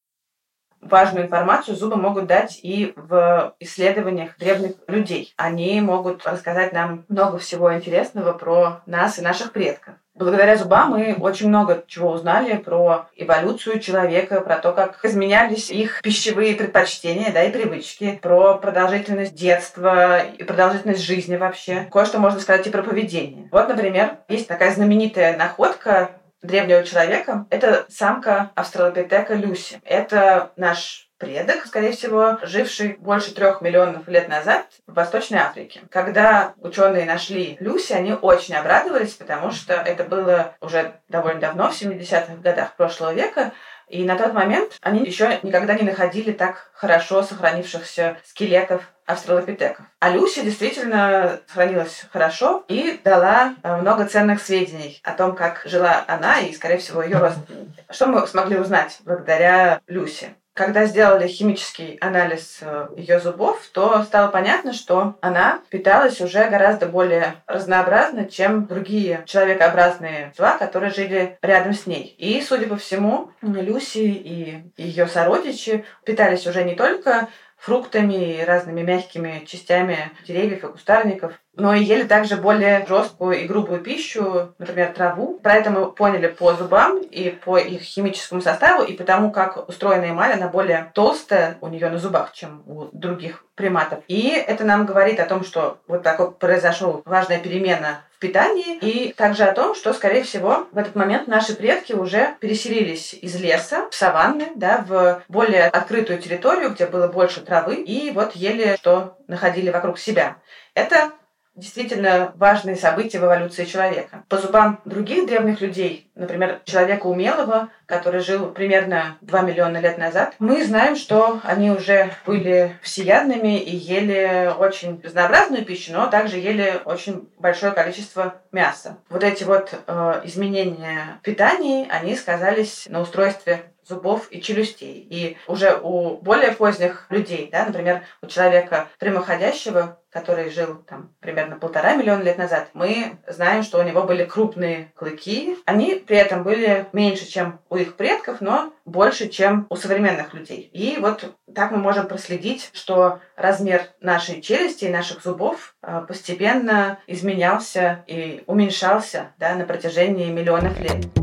важную 0.81 1.27
информацию 1.27 1.77
зубы 1.77 1.97
могут 1.97 2.27
дать 2.27 2.61
и 2.63 2.93
в 2.95 3.55
исследованиях 3.59 4.39
древних 4.39 4.75
людей. 4.87 5.35
Они 5.37 5.81
могут 5.81 6.25
рассказать 6.25 6.73
нам 6.73 7.05
много 7.09 7.39
всего 7.39 7.75
интересного 7.75 8.33
про 8.33 8.83
нас 8.87 9.19
и 9.19 9.23
наших 9.23 9.53
предков. 9.53 9.95
Благодаря 10.15 10.57
зубам 10.57 10.91
мы 10.91 11.17
очень 11.19 11.49
много 11.49 11.83
чего 11.87 12.11
узнали 12.11 12.57
про 12.59 13.07
эволюцию 13.17 13.81
человека, 13.81 14.41
про 14.41 14.57
то, 14.59 14.73
как 14.73 15.03
изменялись 15.03 15.71
их 15.71 16.01
пищевые 16.03 16.55
предпочтения 16.55 17.33
да, 17.33 17.43
и 17.43 17.51
привычки, 17.51 18.19
про 18.21 18.59
продолжительность 18.59 19.35
детства 19.35 20.21
и 20.21 20.45
продолжительность 20.45 21.03
жизни 21.03 21.37
вообще. 21.37 21.89
Кое-что 21.91 22.19
можно 22.19 22.39
сказать 22.39 22.67
и 22.67 22.71
про 22.71 22.83
поведение. 22.83 23.49
Вот, 23.51 23.69
например, 23.69 24.19
есть 24.29 24.47
такая 24.47 24.73
знаменитая 24.75 25.37
находка 25.37 26.11
древнего 26.43 26.85
человека, 26.85 27.47
это 27.51 27.87
самка 27.89 28.51
австралопитека 28.55 29.35
Люси. 29.35 29.81
Это 29.85 30.53
наш 30.57 31.11
предок, 31.21 31.67
скорее 31.67 31.93
всего, 31.93 32.39
живший 32.43 32.97
больше 32.97 33.35
трех 33.35 33.61
миллионов 33.61 34.09
лет 34.09 34.29
назад 34.29 34.67
в 34.87 34.95
Восточной 34.95 35.39
Африке. 35.39 35.83
Когда 35.91 36.55
ученые 36.57 37.05
нашли 37.05 37.59
Люси, 37.61 37.93
они 37.93 38.15
очень 38.15 38.55
обрадовались, 38.55 39.13
потому 39.13 39.51
что 39.51 39.75
это 39.75 40.05
было 40.05 40.55
уже 40.61 40.95
довольно 41.09 41.41
давно, 41.41 41.71
в 41.71 41.81
70-х 41.81 42.37
годах 42.37 42.75
прошлого 42.77 43.13
века, 43.13 43.53
и 43.91 44.05
на 44.05 44.17
тот 44.17 44.33
момент 44.33 44.79
они 44.81 45.05
еще 45.05 45.41
никогда 45.43 45.75
не 45.75 45.83
находили 45.83 46.33
так 46.33 46.71
хорошо 46.75 47.23
сохранившихся 47.23 48.17
скелетов 48.25 48.83
австралопитеков. 49.05 49.85
А 49.99 50.11
Люси 50.11 50.43
действительно 50.43 51.41
сохранилась 51.49 52.07
хорошо 52.13 52.65
и 52.69 53.01
дала 53.03 53.55
э, 53.63 53.77
много 53.77 54.07
ценных 54.07 54.41
сведений 54.41 55.01
о 55.03 55.13
том, 55.13 55.35
как 55.35 55.63
жила 55.65 56.05
она 56.07 56.39
и, 56.39 56.53
скорее 56.55 56.79
всего, 56.79 57.03
ее 57.03 57.19
родственники. 57.19 57.85
Что 57.91 58.07
мы 58.07 58.25
смогли 58.29 58.59
узнать 58.59 58.99
благодаря 59.05 59.81
Люси? 59.89 60.35
Когда 60.55 60.85
сделали 60.87 61.29
химический 61.29 61.97
анализ 62.01 62.59
э, 62.61 62.89
ее 62.97 63.21
зубов, 63.21 63.65
то 63.73 64.03
стало 64.03 64.29
понятно, 64.29 64.73
что 64.73 65.17
она 65.21 65.61
питалась 65.71 66.21
уже 66.21 66.49
гораздо 66.49 66.87
более 66.87 67.37
разнообразно, 67.47 68.25
чем 68.25 68.67
другие 68.67 69.23
человекообразные 69.27 70.27
существа, 70.29 70.59
которые 70.59 70.93
жили 70.93 71.39
рядом 71.43 71.73
с 71.73 71.87
ней. 71.87 72.15
И, 72.19 72.41
судя 72.43 72.67
по 72.67 72.77
всему, 72.77 73.31
Люси 73.43 73.99
и 73.99 74.73
ее 74.77 75.07
сородичи 75.07 75.85
питались 76.05 76.47
уже 76.47 76.65
не 76.65 76.75
только 76.75 77.29
фруктами 77.57 78.39
и 78.39 78.45
разными 78.45 78.81
мягкими 78.81 79.45
частями 79.47 80.11
деревьев 80.27 80.65
и 80.65 80.69
кустарников, 80.69 81.35
но 81.57 81.75
и 81.75 81.83
ели 81.83 82.05
также 82.05 82.37
более 82.37 82.87
жесткую 82.87 83.41
и 83.41 83.47
грубую 83.47 83.81
пищу, 83.81 84.55
например, 84.59 84.93
траву. 84.93 85.39
Про 85.43 85.55
это 85.55 85.71
мы 85.71 85.91
поняли 85.91 86.29
по 86.29 86.55
зубам 86.55 86.99
и 86.99 87.31
по 87.31 87.59
их 87.59 87.83
химическому 87.83 88.41
составу, 88.41 88.83
и 88.85 88.95
потому 88.95 89.31
как 89.31 89.69
устроена 89.69 90.11
эмаль, 90.11 90.33
она 90.33 90.49
более 90.49 90.91
толстая 90.95 91.57
у 91.61 91.69
нее 91.69 91.89
на 91.91 91.99
зубах, 91.99 92.33
чем 92.33 92.63
у 92.67 92.89
других 92.93 93.45
приматов. 93.55 94.01
И 94.09 94.29
это 94.29 94.65
нам 94.65 94.87
говорит 94.87 95.21
о 95.21 95.27
том, 95.27 95.45
что 95.45 95.79
вот 95.87 96.03
так 96.03 96.19
вот 96.19 96.39
произошла 96.39 97.01
важная 97.05 97.39
перемена 97.39 98.03
в 98.17 98.19
питании, 98.19 98.77
и 98.79 99.13
также 99.13 99.45
о 99.45 99.53
том, 99.53 99.75
что, 99.75 99.93
скорее 99.93 100.23
всего, 100.23 100.67
в 100.73 100.79
этот 100.79 100.95
момент 100.95 101.27
наши 101.27 101.55
предки 101.55 101.93
уже 101.93 102.37
переселились 102.41 103.13
из 103.15 103.39
леса 103.41 103.89
в 103.91 103.95
саванны, 103.95 104.49
да, 104.55 104.85
в 104.87 105.23
более 105.29 105.65
открытую 105.65 106.19
территорию, 106.21 106.71
где 106.71 106.87
было 106.87 107.09
больше 107.09 107.41
травы, 107.41 107.77
и 107.77 108.11
вот 108.13 108.35
ели, 108.35 108.77
что 108.77 109.17
находили 109.27 109.71
вокруг 109.71 109.99
себя. 109.99 110.37
Это 110.75 111.13
действительно 111.61 112.33
важные 112.37 112.77
события 112.77 113.21
в 113.21 113.25
эволюции 113.25 113.65
человека. 113.65 114.25
По 114.29 114.39
зубам 114.39 114.81
других 114.85 115.27
древних 115.27 115.61
людей, 115.61 116.11
например, 116.15 116.61
человека 116.65 117.07
умелого, 117.07 117.69
который 117.87 118.21
жил 118.21 118.51
примерно 118.51 119.19
2 119.21 119.43
миллиона 119.43 119.79
лет 119.79 119.99
назад, 119.99 120.35
мы 120.39 120.65
знаем, 120.65 120.97
что 120.97 121.41
они 121.45 121.71
уже 121.71 122.11
были 122.27 122.77
всеядными 122.83 123.59
и 123.59 123.77
ели 123.77 124.51
очень 124.59 125.01
разнообразную 125.03 125.65
пищу, 125.65 125.93
но 125.93 126.07
также 126.07 126.39
ели 126.39 126.81
очень 126.85 127.29
большое 127.39 127.73
количество 127.73 128.37
мяса. 128.53 128.99
Вот 129.09 129.23
эти 129.23 129.45
вот 129.45 129.75
э, 129.87 130.21
изменения 130.25 131.19
в 131.21 131.25
питании, 131.25 131.87
они 131.91 132.17
сказались 132.17 132.87
на 132.89 133.01
устройстве 133.01 133.63
зубов 133.91 134.29
и 134.31 134.41
челюстей. 134.41 135.07
И 135.11 135.37
уже 135.47 135.79
у 135.83 136.17
более 136.17 136.53
поздних 136.53 137.07
людей, 137.11 137.49
да, 137.53 137.67
например, 137.67 138.03
у 138.23 138.27
человека 138.27 138.89
прямоходящего, 138.99 139.99
который 140.11 140.51
жил 140.51 140.77
там 140.89 141.13
примерно 141.21 141.57
полтора 141.57 141.95
миллиона 141.95 142.23
лет 142.23 142.39
назад, 142.39 142.71
мы 142.73 143.19
знаем, 143.27 143.63
что 143.63 143.79
у 143.79 143.83
него 143.83 144.03
были 144.05 144.25
крупные 144.25 144.93
клыки. 144.95 145.57
Они 145.67 145.95
при 145.95 146.17
этом 146.17 146.43
были 146.43 146.87
меньше, 146.93 147.27
чем 147.27 147.61
у 147.69 147.77
их 147.77 147.97
предков, 147.97 148.41
но 148.41 148.73
больше, 148.85 149.29
чем 149.29 149.67
у 149.69 149.77
современных 149.77 150.35
людей. 150.35 150.71
И 150.73 150.99
вот 150.99 151.35
так 151.55 151.71
мы 151.71 151.79
можем 151.79 152.09
проследить, 152.09 152.71
что 152.73 153.21
размер 153.37 153.83
нашей 154.01 154.41
челюсти 154.41 154.87
и 154.87 154.91
наших 154.91 155.23
зубов 155.23 155.75
а, 155.83 156.03
постепенно 156.03 156.99
изменялся 157.07 158.05
и 158.07 158.43
уменьшался 158.47 159.33
да, 159.39 159.55
на 159.55 159.65
протяжении 159.65 160.31
миллионов 160.31 160.79
лет. 160.81 161.20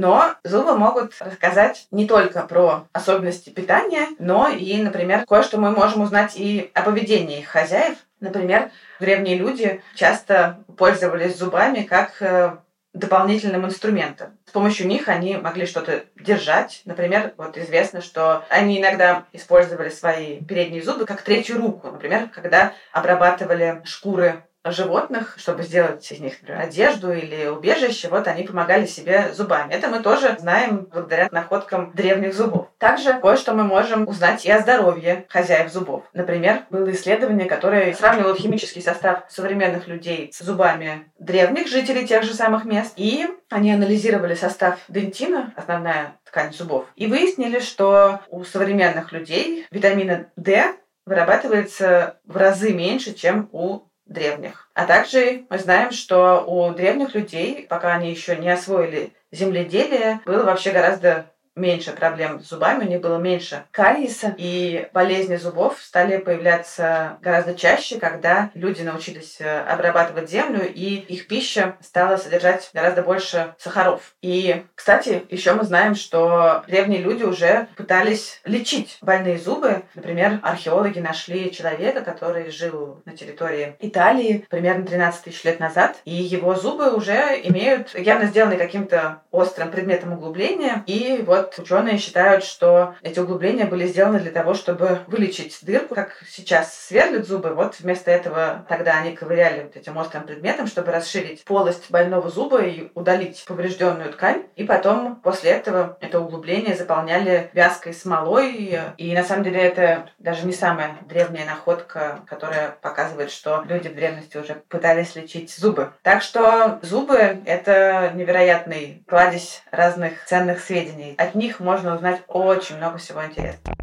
Но 0.00 0.34
зубы 0.44 0.78
могут 0.78 1.12
рассказать 1.20 1.86
не 1.90 2.06
только 2.06 2.40
про 2.44 2.86
особенности 2.94 3.50
питания, 3.50 4.06
но 4.18 4.48
и, 4.48 4.82
например, 4.82 5.26
кое-что 5.26 5.60
мы 5.60 5.72
можем 5.72 6.00
узнать 6.00 6.36
и 6.36 6.70
о 6.72 6.80
поведении 6.80 7.40
их 7.40 7.48
хозяев. 7.48 7.98
Например, 8.18 8.70
древние 8.98 9.36
люди 9.36 9.82
часто 9.94 10.64
пользовались 10.78 11.36
зубами 11.36 11.82
как 11.82 12.22
э, 12.22 12.56
дополнительным 12.94 13.66
инструментом. 13.66 14.38
С 14.46 14.52
помощью 14.52 14.86
них 14.86 15.08
они 15.08 15.36
могли 15.36 15.66
что-то 15.66 16.04
держать. 16.16 16.80
Например, 16.86 17.34
вот 17.36 17.58
известно, 17.58 18.00
что 18.00 18.46
они 18.48 18.80
иногда 18.80 19.24
использовали 19.34 19.90
свои 19.90 20.40
передние 20.40 20.82
зубы 20.82 21.04
как 21.04 21.20
третью 21.20 21.58
руку. 21.58 21.88
Например, 21.88 22.26
когда 22.28 22.72
обрабатывали 22.92 23.82
шкуры 23.84 24.44
животных, 24.64 25.34
чтобы 25.38 25.62
сделать 25.62 26.10
из 26.10 26.20
них, 26.20 26.40
например, 26.40 26.60
одежду 26.60 27.12
или 27.12 27.46
убежище, 27.46 28.08
вот 28.08 28.28
они 28.28 28.44
помогали 28.44 28.86
себе 28.86 29.32
зубами. 29.32 29.72
Это 29.72 29.88
мы 29.88 30.00
тоже 30.00 30.36
знаем 30.38 30.86
благодаря 30.92 31.28
находкам 31.30 31.92
древних 31.92 32.34
зубов. 32.34 32.68
Также 32.78 33.14
кое-что 33.14 33.54
мы 33.54 33.64
можем 33.64 34.06
узнать 34.06 34.44
и 34.44 34.50
о 34.50 34.60
здоровье 34.60 35.26
хозяев 35.28 35.72
зубов. 35.72 36.04
Например, 36.12 36.64
было 36.70 36.90
исследование, 36.92 37.48
которое 37.48 37.94
сравнивало 37.94 38.36
химический 38.36 38.82
состав 38.82 39.24
современных 39.28 39.88
людей 39.88 40.30
с 40.32 40.42
зубами 40.42 41.10
древних 41.18 41.68
жителей 41.68 42.06
тех 42.06 42.22
же 42.22 42.34
самых 42.34 42.64
мест, 42.64 42.92
и 42.96 43.26
они 43.48 43.72
анализировали 43.72 44.34
состав 44.34 44.78
дентина, 44.88 45.52
основная 45.56 46.16
ткань 46.24 46.52
зубов, 46.52 46.86
и 46.96 47.06
выяснили, 47.06 47.60
что 47.60 48.20
у 48.28 48.44
современных 48.44 49.12
людей 49.12 49.66
витамина 49.70 50.26
D 50.36 50.74
вырабатывается 51.06 52.18
в 52.24 52.36
разы 52.36 52.72
меньше, 52.72 53.14
чем 53.14 53.48
у 53.52 53.80
древних. 54.10 54.68
А 54.74 54.84
также 54.84 55.44
мы 55.48 55.58
знаем, 55.58 55.92
что 55.92 56.44
у 56.46 56.72
древних 56.74 57.14
людей, 57.14 57.66
пока 57.68 57.94
они 57.94 58.10
еще 58.10 58.36
не 58.36 58.50
освоили 58.50 59.14
земледелие, 59.32 60.20
было 60.26 60.42
вообще 60.42 60.72
гораздо 60.72 61.30
меньше 61.56 61.92
проблем 61.92 62.40
с 62.40 62.48
зубами, 62.48 62.84
у 62.84 62.88
них 62.88 63.00
было 63.00 63.18
меньше 63.18 63.64
кариеса, 63.70 64.34
и 64.36 64.88
болезни 64.92 65.36
зубов 65.36 65.80
стали 65.80 66.18
появляться 66.18 67.18
гораздо 67.22 67.54
чаще, 67.54 67.98
когда 67.98 68.50
люди 68.54 68.82
научились 68.82 69.40
э, 69.40 69.60
обрабатывать 69.62 70.30
землю, 70.30 70.66
и 70.66 70.96
их 70.96 71.26
пища 71.26 71.76
стала 71.80 72.16
содержать 72.16 72.70
гораздо 72.72 73.02
больше 73.02 73.54
сахаров. 73.58 74.14
И, 74.22 74.64
кстати, 74.74 75.24
еще 75.28 75.52
мы 75.54 75.64
знаем, 75.64 75.94
что 75.94 76.64
древние 76.66 77.00
люди 77.00 77.24
уже 77.24 77.68
пытались 77.76 78.40
лечить 78.44 78.98
больные 79.00 79.38
зубы. 79.38 79.82
Например, 79.94 80.38
археологи 80.42 80.98
нашли 80.98 81.50
человека, 81.50 82.02
который 82.02 82.50
жил 82.50 83.02
на 83.04 83.16
территории 83.16 83.76
Италии 83.80 84.46
примерно 84.48 84.86
13 84.86 85.24
тысяч 85.24 85.44
лет 85.44 85.60
назад, 85.60 85.96
и 86.04 86.14
его 86.14 86.54
зубы 86.54 86.90
уже 86.94 87.38
имеют 87.44 87.94
явно 87.98 88.26
сделаны 88.26 88.56
каким-то 88.56 89.22
острым 89.30 89.70
предметом 89.70 90.12
углубления, 90.12 90.84
и 90.86 91.22
вот 91.26 91.39
вот 91.40 91.58
ученые 91.58 91.98
считают, 91.98 92.44
что 92.44 92.94
эти 93.02 93.18
углубления 93.18 93.64
были 93.64 93.86
сделаны 93.86 94.20
для 94.20 94.30
того, 94.30 94.54
чтобы 94.54 95.00
вылечить 95.06 95.58
дырку, 95.62 95.94
как 95.94 96.22
сейчас 96.28 96.74
сверлят 96.74 97.26
зубы. 97.26 97.50
Вот 97.54 97.78
вместо 97.80 98.10
этого 98.10 98.64
тогда 98.68 98.98
они 98.98 99.16
ковыряли 99.16 99.62
вот 99.62 99.76
этим 99.76 99.96
острым 99.96 100.24
предметом, 100.24 100.66
чтобы 100.66 100.92
расширить 100.92 101.44
полость 101.44 101.90
больного 101.90 102.30
зуба 102.30 102.62
и 102.62 102.90
удалить 102.94 103.44
поврежденную 103.46 104.12
ткань. 104.12 104.44
И 104.56 104.64
потом 104.64 105.16
после 105.16 105.50
этого 105.50 105.96
это 106.00 106.20
углубление 106.20 106.74
заполняли 106.74 107.50
вязкой 107.52 107.94
смолой. 107.94 108.78
И 108.96 109.14
на 109.14 109.24
самом 109.24 109.44
деле 109.44 109.60
это 109.60 110.10
даже 110.18 110.46
не 110.46 110.52
самая 110.52 110.98
древняя 111.08 111.46
находка, 111.46 112.20
которая 112.26 112.76
показывает, 112.80 113.30
что 113.30 113.64
люди 113.68 113.88
в 113.88 113.94
древности 113.94 114.36
уже 114.36 114.54
пытались 114.68 115.14
лечить 115.16 115.54
зубы. 115.54 115.92
Так 116.02 116.22
что 116.22 116.78
зубы— 116.82 117.16
это 117.46 118.12
невероятный 118.14 119.04
кладезь 119.08 119.62
разных 119.70 120.24
ценных 120.26 120.60
сведений. 120.60 121.14
От 121.30 121.36
них 121.36 121.60
можно 121.60 121.94
узнать 121.94 122.24
очень 122.26 122.76
много 122.78 122.98
всего 122.98 123.24
интересного. 123.24 123.76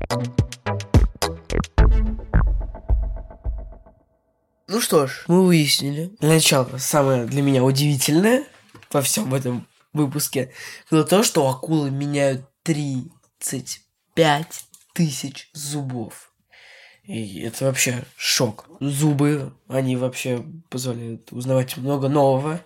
Ну 4.67 4.81
что 4.81 5.07
ж, 5.07 5.23
мы 5.29 5.45
выяснили. 5.45 6.11
Для 6.19 6.27
начала, 6.27 6.77
самое 6.77 7.23
для 7.23 7.41
меня 7.41 7.63
удивительное 7.63 8.43
во 8.91 9.01
всем 9.01 9.33
этом 9.33 9.65
выпуске 9.93 10.51
было 10.91 11.05
то, 11.05 11.23
что 11.23 11.47
акулы 11.47 11.89
меняют 11.89 12.41
35 12.63 14.65
тысяч 14.93 15.49
зубов. 15.53 16.33
И 17.03 17.39
это 17.43 17.63
вообще 17.63 18.03
шок. 18.17 18.65
Зубы, 18.81 19.53
они 19.69 19.95
вообще 19.95 20.43
позволяют 20.69 21.31
узнавать 21.31 21.77
много 21.77 22.09
нового 22.09 22.59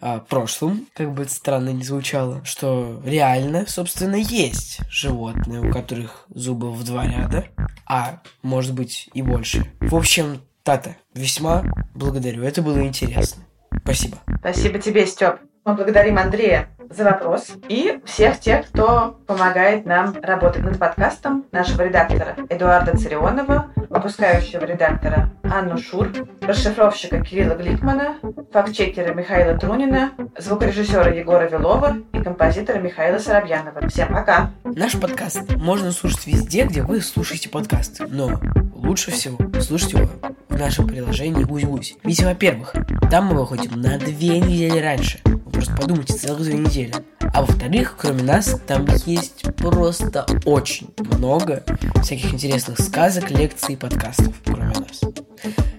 а, 0.00 0.20
прошлом, 0.20 0.86
как 0.94 1.12
бы 1.12 1.22
это 1.22 1.32
странно 1.32 1.70
не 1.70 1.82
звучало, 1.82 2.44
что 2.44 3.00
реально, 3.04 3.66
собственно, 3.66 4.16
есть 4.16 4.80
животные, 4.88 5.60
у 5.60 5.72
которых 5.72 6.26
зубы 6.28 6.72
в 6.72 6.84
два 6.84 7.06
ряда, 7.06 7.46
а 7.86 8.20
может 8.42 8.74
быть 8.74 9.08
и 9.12 9.22
больше. 9.22 9.72
В 9.80 9.96
общем, 9.96 10.40
Тата, 10.62 10.96
весьма 11.14 11.64
благодарю, 11.94 12.44
это 12.44 12.62
было 12.62 12.86
интересно. 12.86 13.42
Спасибо. 13.82 14.18
Спасибо 14.38 14.78
тебе, 14.78 15.06
Степ. 15.06 15.40
Мы 15.68 15.74
благодарим 15.74 16.16
Андрея 16.16 16.70
за 16.88 17.04
вопрос 17.04 17.48
и 17.68 18.00
всех 18.06 18.40
тех, 18.40 18.66
кто 18.68 19.20
помогает 19.26 19.84
нам 19.84 20.16
работать 20.22 20.64
над 20.64 20.78
подкастом, 20.78 21.44
нашего 21.52 21.82
редактора 21.82 22.36
Эдуарда 22.48 22.96
Царионова, 22.96 23.70
выпускающего 23.90 24.64
редактора 24.64 25.30
Анну 25.42 25.76
Шур, 25.76 26.08
расшифровщика 26.40 27.22
Кирилла 27.22 27.54
Гликмана, 27.54 28.16
фактчекера 28.50 29.12
Михаила 29.12 29.58
Трунина, 29.58 30.12
звукорежиссера 30.38 31.10
Егора 31.10 31.50
Вилова 31.50 31.98
и 32.14 32.22
композитора 32.22 32.78
Михаила 32.78 33.18
Соробьянова. 33.18 33.86
Всем 33.90 34.08
пока! 34.08 34.50
Наш 34.64 34.98
подкаст 34.98 35.54
можно 35.56 35.92
слушать 35.92 36.26
везде, 36.26 36.64
где 36.64 36.80
вы 36.80 37.02
слушаете 37.02 37.50
подкасты, 37.50 38.06
но 38.08 38.40
лучше 38.74 39.10
всего 39.10 39.36
слушать 39.60 39.92
его 39.92 40.08
в 40.48 40.58
нашем 40.58 40.86
приложении 40.86 41.44
«Гусь-Гусь». 41.44 41.98
Ведь, 42.04 42.22
во-первых, 42.22 42.74
там 43.10 43.26
мы 43.26 43.40
выходим 43.40 43.78
на 43.82 43.98
две 43.98 44.38
недели 44.38 44.78
раньше. 44.78 45.20
Просто 45.58 45.74
подумайте, 45.74 46.12
целых 46.12 46.42
две 46.42 46.56
недели. 46.56 46.94
А 47.34 47.40
во-вторых, 47.42 47.96
кроме 47.98 48.22
нас, 48.22 48.60
там 48.68 48.86
есть 49.06 49.42
просто 49.56 50.24
очень 50.44 50.94
много 51.10 51.64
всяких 52.00 52.32
интересных 52.32 52.78
сказок, 52.78 53.28
лекций 53.32 53.74
и 53.74 53.76
подкастов, 53.76 54.36
кроме 54.44 54.66
нас. 54.66 55.00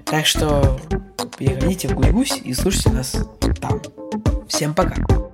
Так 0.03 0.25
что 0.25 0.77
переходите 1.37 1.87
в 1.87 1.93
Гусь-Гусь 1.93 2.41
и 2.43 2.53
слушайте 2.53 2.89
нас 2.89 3.15
там. 3.61 3.81
Всем 4.49 4.73
пока! 4.73 5.28